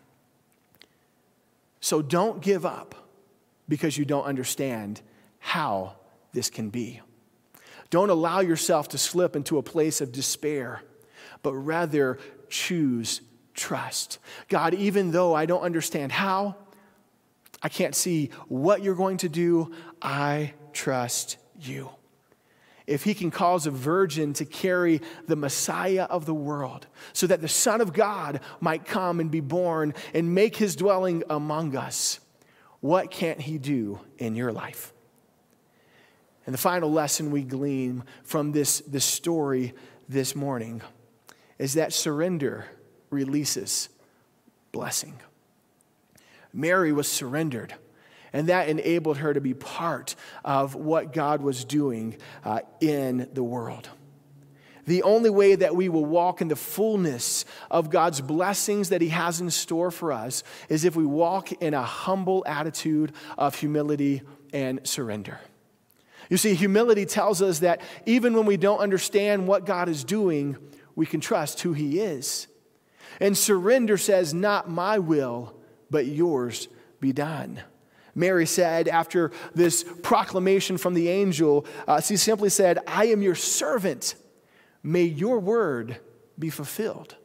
So 1.80 2.02
don't 2.02 2.42
give 2.42 2.66
up 2.66 2.94
because 3.68 3.96
you 3.96 4.04
don't 4.04 4.24
understand 4.24 5.00
how 5.38 5.96
this 6.32 6.50
can 6.50 6.68
be. 6.68 7.00
Don't 7.88 8.10
allow 8.10 8.40
yourself 8.40 8.88
to 8.88 8.98
slip 8.98 9.34
into 9.34 9.58
a 9.58 9.62
place 9.62 10.00
of 10.00 10.12
despair, 10.12 10.82
but 11.42 11.54
rather 11.54 12.18
choose 12.48 13.22
trust. 13.60 14.18
God, 14.48 14.74
even 14.74 15.12
though 15.12 15.34
I 15.34 15.46
don't 15.46 15.62
understand 15.62 16.10
how, 16.10 16.56
I 17.62 17.68
can't 17.68 17.94
see 17.94 18.30
what 18.48 18.82
you're 18.82 18.94
going 18.94 19.18
to 19.18 19.28
do, 19.28 19.72
I 20.00 20.54
trust 20.72 21.36
you 21.60 21.90
if 22.86 23.04
he 23.04 23.14
can 23.14 23.30
cause 23.30 23.66
a 23.66 23.70
virgin 23.70 24.32
to 24.32 24.44
carry 24.44 25.00
the 25.28 25.36
Messiah 25.36 26.04
of 26.10 26.26
the 26.26 26.34
world, 26.34 26.88
so 27.12 27.24
that 27.28 27.40
the 27.40 27.46
Son 27.46 27.80
of 27.80 27.92
God 27.92 28.40
might 28.60 28.84
come 28.84 29.20
and 29.20 29.30
be 29.30 29.38
born 29.38 29.94
and 30.12 30.34
make 30.34 30.56
his 30.56 30.74
dwelling 30.74 31.22
among 31.30 31.76
us, 31.76 32.18
what 32.80 33.12
can't 33.12 33.40
he 33.40 33.58
do 33.58 34.00
in 34.18 34.34
your 34.34 34.50
life? 34.50 34.92
And 36.46 36.52
the 36.52 36.58
final 36.58 36.90
lesson 36.90 37.30
we 37.30 37.42
glean 37.42 38.02
from 38.24 38.50
this, 38.50 38.80
this 38.80 39.04
story 39.04 39.72
this 40.08 40.34
morning 40.34 40.82
is 41.60 41.74
that 41.74 41.92
surrender 41.92 42.64
releases 43.10 43.88
blessing. 44.72 45.18
Mary 46.52 46.92
was 46.92 47.08
surrendered. 47.08 47.74
And 48.32 48.48
that 48.48 48.68
enabled 48.68 49.18
her 49.18 49.34
to 49.34 49.40
be 49.40 49.54
part 49.54 50.14
of 50.44 50.76
what 50.76 51.12
God 51.12 51.42
was 51.42 51.64
doing 51.64 52.16
uh, 52.44 52.60
in 52.80 53.28
the 53.32 53.42
world. 53.42 53.88
The 54.86 55.02
only 55.02 55.30
way 55.30 55.54
that 55.56 55.76
we 55.76 55.88
will 55.88 56.04
walk 56.04 56.40
in 56.40 56.48
the 56.48 56.56
fullness 56.56 57.44
of 57.70 57.90
God's 57.90 58.20
blessings 58.20 58.88
that 58.88 59.00
He 59.00 59.08
has 59.08 59.40
in 59.40 59.50
store 59.50 59.90
for 59.90 60.12
us 60.12 60.42
is 60.68 60.84
if 60.84 60.96
we 60.96 61.04
walk 61.04 61.52
in 61.52 61.74
a 61.74 61.82
humble 61.82 62.42
attitude 62.46 63.12
of 63.36 63.54
humility 63.54 64.22
and 64.52 64.80
surrender. 64.86 65.40
You 66.28 66.36
see, 66.36 66.54
humility 66.54 67.06
tells 67.06 67.42
us 67.42 67.60
that 67.60 67.80
even 68.06 68.34
when 68.34 68.46
we 68.46 68.56
don't 68.56 68.78
understand 68.78 69.48
what 69.48 69.66
God 69.66 69.88
is 69.88 70.04
doing, 70.04 70.56
we 70.94 71.04
can 71.04 71.20
trust 71.20 71.60
who 71.60 71.72
He 71.72 72.00
is. 72.00 72.46
And 73.20 73.36
surrender 73.36 73.98
says, 73.98 74.32
Not 74.34 74.70
my 74.70 74.98
will, 74.98 75.54
but 75.90 76.06
yours 76.06 76.68
be 77.00 77.12
done. 77.12 77.60
Mary 78.14 78.46
said 78.46 78.88
after 78.88 79.30
this 79.54 79.84
proclamation 80.02 80.78
from 80.78 80.94
the 80.94 81.08
angel, 81.08 81.64
uh, 81.86 82.00
she 82.00 82.16
simply 82.16 82.48
said, 82.48 82.78
I 82.86 83.06
am 83.06 83.22
your 83.22 83.34
servant. 83.34 84.14
May 84.82 85.04
your 85.04 85.38
word 85.38 85.98
be 86.38 86.50
fulfilled. 86.50 87.16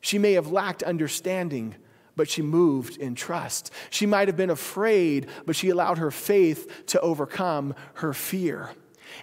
She 0.00 0.18
may 0.18 0.32
have 0.34 0.50
lacked 0.50 0.82
understanding, 0.82 1.76
but 2.16 2.28
she 2.28 2.42
moved 2.42 2.96
in 2.96 3.14
trust. 3.14 3.72
She 3.90 4.06
might 4.06 4.28
have 4.28 4.36
been 4.36 4.50
afraid, 4.50 5.28
but 5.46 5.56
she 5.56 5.70
allowed 5.70 5.98
her 5.98 6.10
faith 6.10 6.86
to 6.86 7.00
overcome 7.00 7.74
her 7.94 8.12
fear. 8.12 8.70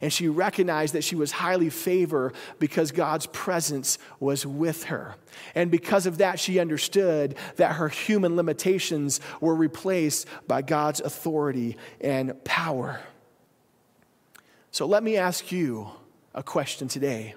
And 0.02 0.12
she 0.12 0.28
recognized 0.28 0.94
that 0.94 1.04
she 1.04 1.16
was 1.16 1.32
highly 1.32 1.70
favored 1.70 2.34
because 2.60 2.92
God's 2.92 3.26
presence 3.28 3.98
was 4.20 4.46
with 4.46 4.86
her. 4.86 5.16
And 5.56 5.72
because 5.72 6.06
of 6.06 6.20
that, 6.20 6.40
she 6.40 6.60
understood 6.60 7.36
that 7.58 7.76
her 7.76 7.90
human 7.90 8.36
limitations 8.36 9.20
were 9.42 9.56
replaced 9.56 10.28
by 10.48 10.62
God's 10.62 11.02
authority 11.02 11.78
and 12.02 12.44
power. 12.44 13.02
So 14.72 14.86
let 14.86 15.04
me 15.04 15.18
ask 15.18 15.52
you 15.52 15.90
a 16.36 16.44
question 16.44 16.88
today 16.88 17.36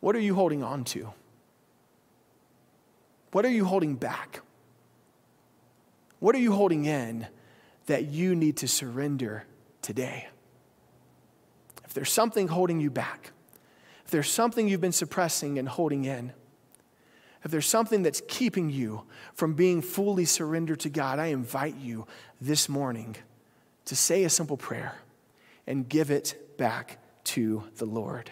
What 0.00 0.14
are 0.14 0.20
you 0.20 0.34
holding 0.34 0.62
on 0.62 0.84
to? 0.84 1.12
What 3.32 3.44
are 3.44 3.50
you 3.50 3.64
holding 3.64 3.96
back? 3.96 4.40
What 6.20 6.34
are 6.34 6.38
you 6.38 6.52
holding 6.52 6.86
in 6.86 7.26
that 7.86 8.06
you 8.06 8.34
need 8.34 8.58
to 8.58 8.68
surrender 8.68 9.44
today? 9.82 10.28
There's 11.96 12.12
something 12.12 12.48
holding 12.48 12.78
you 12.78 12.90
back, 12.90 13.32
if 14.04 14.10
there's 14.10 14.30
something 14.30 14.68
you've 14.68 14.82
been 14.82 14.92
suppressing 14.92 15.58
and 15.58 15.66
holding 15.66 16.04
in, 16.04 16.34
if 17.42 17.50
there's 17.50 17.66
something 17.66 18.02
that's 18.02 18.20
keeping 18.28 18.68
you 18.68 19.04
from 19.32 19.54
being 19.54 19.80
fully 19.80 20.26
surrendered 20.26 20.80
to 20.80 20.90
God, 20.90 21.18
I 21.18 21.28
invite 21.28 21.76
you 21.76 22.06
this 22.38 22.68
morning 22.68 23.16
to 23.86 23.96
say 23.96 24.24
a 24.24 24.28
simple 24.28 24.58
prayer 24.58 24.96
and 25.66 25.88
give 25.88 26.10
it 26.10 26.58
back 26.58 26.98
to 27.24 27.64
the 27.76 27.86
Lord. 27.86 28.30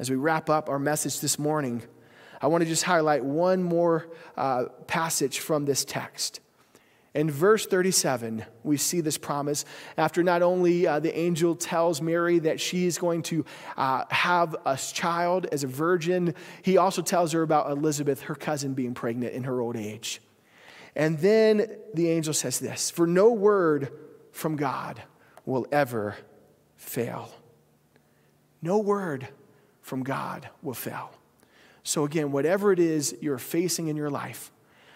As 0.00 0.10
we 0.10 0.16
wrap 0.16 0.50
up 0.50 0.68
our 0.68 0.80
message 0.80 1.20
this 1.20 1.38
morning, 1.38 1.80
I 2.40 2.48
want 2.48 2.64
to 2.64 2.68
just 2.68 2.82
highlight 2.82 3.24
one 3.24 3.62
more 3.62 4.08
uh, 4.36 4.64
passage 4.88 5.38
from 5.38 5.64
this 5.64 5.84
text. 5.84 6.40
In 7.14 7.30
verse 7.30 7.66
37, 7.66 8.44
we 8.62 8.78
see 8.78 9.02
this 9.02 9.18
promise 9.18 9.66
after 9.98 10.22
not 10.22 10.40
only 10.40 10.86
uh, 10.86 10.98
the 10.98 11.16
angel 11.16 11.54
tells 11.54 12.00
Mary 12.00 12.38
that 12.38 12.58
she 12.58 12.86
is 12.86 12.96
going 12.96 13.22
to 13.24 13.44
uh, 13.76 14.04
have 14.08 14.56
a 14.64 14.76
child 14.76 15.46
as 15.52 15.62
a 15.62 15.66
virgin, 15.66 16.34
he 16.62 16.78
also 16.78 17.02
tells 17.02 17.32
her 17.32 17.42
about 17.42 17.70
Elizabeth, 17.70 18.22
her 18.22 18.34
cousin, 18.34 18.72
being 18.72 18.94
pregnant 18.94 19.34
in 19.34 19.44
her 19.44 19.60
old 19.60 19.76
age. 19.76 20.22
And 20.96 21.18
then 21.18 21.76
the 21.92 22.08
angel 22.08 22.32
says 22.32 22.58
this 22.58 22.90
For 22.90 23.06
no 23.06 23.32
word 23.32 23.92
from 24.30 24.56
God 24.56 25.02
will 25.44 25.66
ever 25.70 26.16
fail. 26.76 27.30
No 28.62 28.78
word 28.78 29.28
from 29.82 30.02
God 30.02 30.48
will 30.62 30.74
fail. 30.74 31.12
So, 31.82 32.04
again, 32.04 32.30
whatever 32.30 32.72
it 32.72 32.78
is 32.78 33.16
you're 33.20 33.38
facing 33.38 33.88
in 33.88 33.96
your 33.96 34.10
life, 34.10 34.51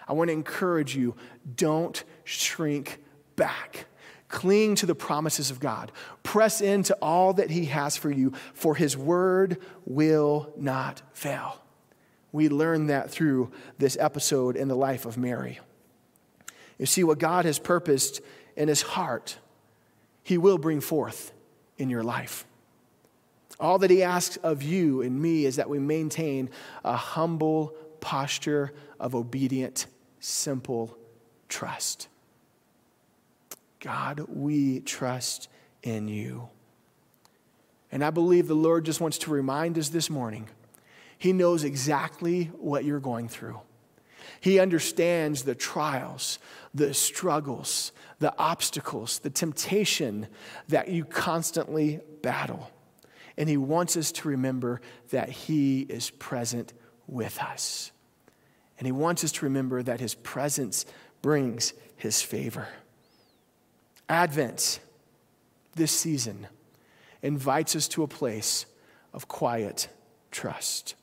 I 0.07 0.13
want 0.13 0.29
to 0.29 0.33
encourage 0.33 0.95
you 0.95 1.15
don't 1.55 2.03
shrink 2.23 2.99
back. 3.35 3.85
Cling 4.29 4.75
to 4.75 4.85
the 4.85 4.95
promises 4.95 5.51
of 5.51 5.59
God. 5.59 5.91
Press 6.23 6.59
into 6.59 6.95
all 7.01 7.33
that 7.33 7.49
He 7.49 7.65
has 7.65 7.95
for 7.95 8.11
you, 8.11 8.33
for 8.53 8.75
His 8.75 8.97
word 8.97 9.57
will 9.85 10.51
not 10.57 11.01
fail. 11.13 11.61
We 12.31 12.49
learn 12.49 12.87
that 12.87 13.09
through 13.09 13.51
this 13.77 13.97
episode 13.99 14.57
in 14.57 14.67
the 14.67 14.75
life 14.75 15.05
of 15.05 15.17
Mary. 15.17 15.59
You 16.77 16.85
see, 16.85 17.03
what 17.03 17.19
God 17.19 17.45
has 17.45 17.57
purposed 17.57 18.21
in 18.55 18.67
His 18.67 18.81
heart, 18.81 19.37
He 20.23 20.37
will 20.37 20.57
bring 20.57 20.81
forth 20.81 21.31
in 21.77 21.89
your 21.89 22.03
life. 22.03 22.45
All 23.59 23.79
that 23.79 23.89
He 23.89 24.03
asks 24.03 24.37
of 24.37 24.61
you 24.61 25.01
and 25.01 25.21
me 25.21 25.45
is 25.45 25.55
that 25.55 25.69
we 25.69 25.79
maintain 25.79 26.49
a 26.83 26.97
humble 26.97 27.73
posture 28.01 28.73
of 28.99 29.15
obedient 29.15 29.87
simple 30.19 30.97
trust. 31.49 32.07
God, 33.79 34.25
we 34.27 34.81
trust 34.81 35.49
in 35.83 36.07
you. 36.07 36.49
And 37.91 38.03
I 38.03 38.09
believe 38.09 38.47
the 38.47 38.55
Lord 38.55 38.85
just 38.85 38.99
wants 38.99 39.17
to 39.19 39.31
remind 39.31 39.77
us 39.77 39.89
this 39.89 40.09
morning 40.09 40.49
He 41.17 41.33
knows 41.33 41.63
exactly 41.63 42.45
what 42.57 42.85
you're 42.85 42.99
going 42.99 43.27
through. 43.27 43.61
He 44.39 44.59
understands 44.59 45.43
the 45.43 45.55
trials, 45.55 46.37
the 46.73 46.93
struggles, 46.93 47.91
the 48.19 48.37
obstacles, 48.37 49.19
the 49.19 49.29
temptation 49.29 50.27
that 50.67 50.89
you 50.89 51.05
constantly 51.05 52.01
battle. 52.21 52.69
And 53.37 53.47
He 53.47 53.57
wants 53.57 53.95
us 53.95 54.11
to 54.13 54.27
remember 54.27 54.81
that 55.11 55.29
He 55.29 55.81
is 55.81 56.09
present 56.09 56.73
with 57.07 57.39
us. 57.41 57.91
And 58.77 58.85
He 58.85 58.91
wants 58.91 59.23
us 59.23 59.31
to 59.33 59.45
remember 59.45 59.81
that 59.83 59.99
His 59.99 60.15
presence 60.15 60.85
brings 61.21 61.73
His 61.95 62.21
favor. 62.21 62.67
Advent, 64.09 64.79
this 65.75 65.91
season, 65.91 66.47
invites 67.21 67.75
us 67.75 67.87
to 67.89 68.03
a 68.03 68.07
place 68.07 68.65
of 69.13 69.27
quiet 69.27 69.89
trust. 70.31 70.95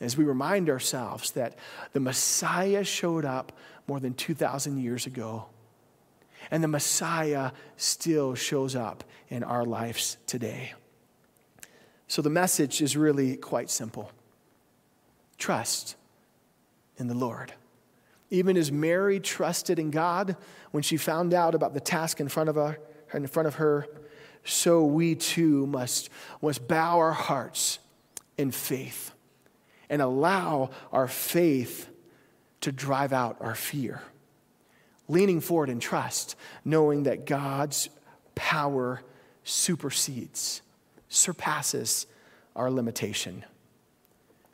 As 0.00 0.16
we 0.16 0.24
remind 0.24 0.68
ourselves 0.68 1.32
that 1.32 1.58
the 1.92 2.00
Messiah 2.00 2.84
showed 2.84 3.24
up 3.24 3.52
more 3.86 4.00
than 4.00 4.14
2,000 4.14 4.78
years 4.78 5.06
ago, 5.06 5.46
and 6.50 6.62
the 6.62 6.68
Messiah 6.68 7.50
still 7.76 8.34
shows 8.34 8.76
up 8.76 9.04
in 9.28 9.42
our 9.42 9.64
lives 9.64 10.16
today. 10.26 10.74
So 12.08 12.22
the 12.22 12.30
message 12.30 12.80
is 12.80 12.96
really 12.96 13.36
quite 13.36 13.70
simple 13.70 14.12
trust 15.38 15.96
in 16.98 17.08
the 17.08 17.14
Lord. 17.14 17.52
Even 18.30 18.56
as 18.56 18.72
Mary 18.72 19.20
trusted 19.20 19.78
in 19.78 19.90
God 19.90 20.36
when 20.72 20.82
she 20.82 20.96
found 20.96 21.32
out 21.32 21.54
about 21.54 21.74
the 21.74 21.80
task 21.80 22.20
in 22.20 22.28
front 22.28 22.48
of 22.48 22.56
her, 22.56 22.78
in 23.12 23.26
front 23.26 23.46
of 23.46 23.56
her 23.56 23.86
so 24.44 24.84
we 24.84 25.14
too 25.14 25.66
must, 25.66 26.08
must 26.40 26.66
bow 26.66 26.98
our 26.98 27.12
hearts 27.12 27.78
in 28.38 28.50
faith 28.50 29.12
and 29.90 30.00
allow 30.00 30.70
our 30.92 31.08
faith 31.08 31.88
to 32.60 32.72
drive 32.72 33.12
out 33.12 33.36
our 33.40 33.54
fear. 33.54 34.02
Leaning 35.08 35.40
forward 35.40 35.68
in 35.68 35.78
trust, 35.78 36.36
knowing 36.64 37.04
that 37.04 37.26
God's 37.26 37.88
power 38.34 39.02
supersedes, 39.44 40.62
surpasses 41.08 42.06
our 42.56 42.70
limitation. 42.70 43.44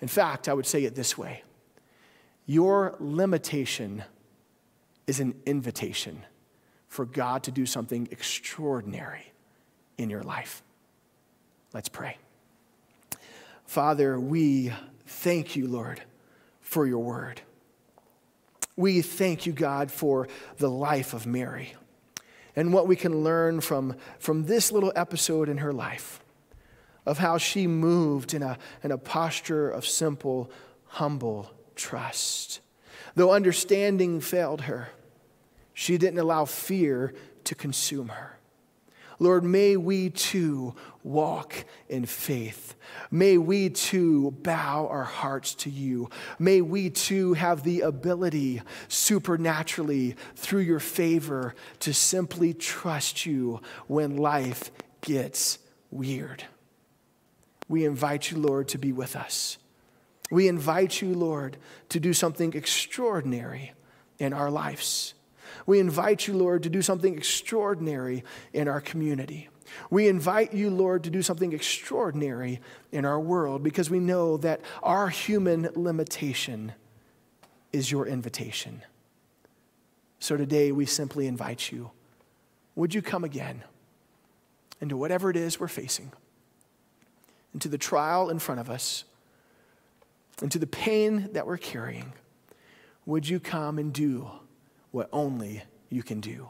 In 0.01 0.09
fact, 0.09 0.49
I 0.49 0.53
would 0.53 0.67
say 0.67 0.85
it 0.85 0.95
this 0.95 1.17
way 1.17 1.43
your 2.47 2.97
limitation 2.99 4.05
is 5.07 5.21
an 5.21 5.35
invitation 5.47 6.25
for 6.89 7.05
God 7.05 7.45
to 7.45 7.51
do 7.51 7.67
something 7.67 8.09
extraordinary 8.11 9.33
in 9.99 10.11
your 10.11 10.23
life. 10.23 10.63
Let's 11.73 11.89
pray. 11.89 12.19
Father, 13.65 14.21
we 14.21 14.73
thank 15.07 15.57
you, 15.57 15.67
Lord, 15.69 16.03
for 16.61 16.87
your 16.87 16.99
word. 16.99 17.41
We 18.77 19.03
thank 19.03 19.47
you, 19.47 19.53
God, 19.53 19.91
for 19.91 20.29
the 20.59 20.71
life 20.71 21.15
of 21.15 21.27
Mary 21.27 21.75
and 22.55 22.73
what 22.73 22.87
we 22.87 22.97
can 22.97 23.23
learn 23.23 23.61
from, 23.61 23.97
from 24.19 24.45
this 24.45 24.73
little 24.73 24.93
episode 24.95 25.49
in 25.49 25.59
her 25.59 25.73
life 25.73 26.21
of 27.07 27.19
how 27.19 27.39
she 27.39 27.67
moved 27.67 28.35
in 28.35 28.43
a, 28.43 28.59
in 28.83 28.91
a 28.91 28.99
posture 28.99 29.69
of 29.69 29.87
simple, 29.87 30.51
humble 30.87 31.51
trust. 31.83 32.61
Though 33.15 33.33
understanding 33.33 34.21
failed 34.21 34.63
her, 34.63 34.89
she 35.75 35.99
didn't 35.99 36.21
allow 36.21 36.45
fear 36.45 37.13
to 37.45 37.55
consume 37.55 38.09
her. 38.09 38.39
Lord, 39.19 39.45
may 39.45 39.77
we 39.77 40.11
too 40.11 40.75
walk 41.05 41.65
in 41.89 42.07
faith. 42.07 42.75
May 43.11 43.39
we 43.39 43.71
too 43.71 44.33
bow 44.43 44.89
our 44.89 45.05
hearts 45.05 45.55
to 45.57 45.71
you. 45.71 46.09
May 46.39 46.61
we 46.61 46.91
too 46.91 47.35
have 47.35 47.63
the 47.63 47.83
ability 47.83 48.63
supernaturally 48.89 50.17
through 50.35 50.63
your 50.63 50.81
favor 50.81 51.55
to 51.81 51.95
simply 51.95 52.55
trust 52.55 53.27
you 53.27 53.61
when 53.87 54.17
life 54.17 54.71
gets 55.03 55.59
weird. 55.91 56.45
We 57.69 57.85
invite 57.85 58.31
you, 58.31 58.39
Lord, 58.39 58.69
to 58.69 58.79
be 58.79 58.93
with 58.93 59.15
us. 59.15 59.59
We 60.33 60.49
invite 60.49 61.03
you, 61.03 61.13
Lord, 61.13 61.59
to 61.91 62.01
do 62.01 62.15
something 62.15 62.55
extraordinary 62.55 63.75
in 64.19 64.33
our 64.33 64.51
lives. 64.51 65.13
We 65.67 65.79
invite 65.79 66.27
you, 66.27 66.33
Lord, 66.33 66.63
to 66.63 66.71
do 66.71 66.81
something 66.81 67.15
extraordinary 67.15 68.25
in 68.55 68.67
our 68.67 68.81
community. 68.81 69.51
We 69.91 70.09
invite 70.09 70.55
you, 70.55 70.71
Lord, 70.71 71.05
to 71.05 71.11
do 71.11 71.21
something 71.21 71.53
extraordinary 71.53 72.61
in 72.93 73.05
our 73.05 73.21
world 73.21 73.63
because 73.63 73.91
we 73.91 74.01
know 74.01 74.39
that 74.39 74.63
our 74.83 75.11
human 75.11 75.69
limitation 75.75 76.73
is 77.71 77.93
your 77.93 78.07
invitation. 78.07 78.81
So 80.19 80.39
today 80.39 80.73
we 80.73 80.87
simply 80.87 81.27
invite 81.27 81.71
you 81.71 81.91
would 82.75 82.95
you 82.95 83.03
come 83.03 83.23
again 83.23 83.65
into 84.81 84.97
whatever 84.97 85.29
it 85.29 85.37
is 85.37 85.61
we're 85.61 85.69
facing, 85.69 86.11
into 87.53 87.69
the 87.69 87.77
trial 87.77 88.31
in 88.31 88.39
front 88.39 88.63
of 88.63 88.71
us, 88.71 89.05
into 90.41 90.59
the 90.59 90.67
pain 90.67 91.31
that 91.33 91.47
we're 91.47 91.59
carrying? 91.59 92.13
Would 93.05 93.29
you 93.29 93.41
come 93.41 93.79
and 93.79 93.93
do 93.93 94.31
what 94.93 95.09
only 95.11 95.63
you 95.93 96.03
can 96.03 96.21
do. 96.21 96.49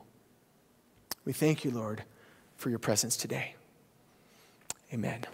We 1.25 1.33
thank 1.33 1.65
you, 1.65 1.71
Lord, 1.71 2.05
for 2.57 2.69
your 2.69 2.79
presence 2.79 3.17
today. 3.17 3.55
Amen. 4.93 5.25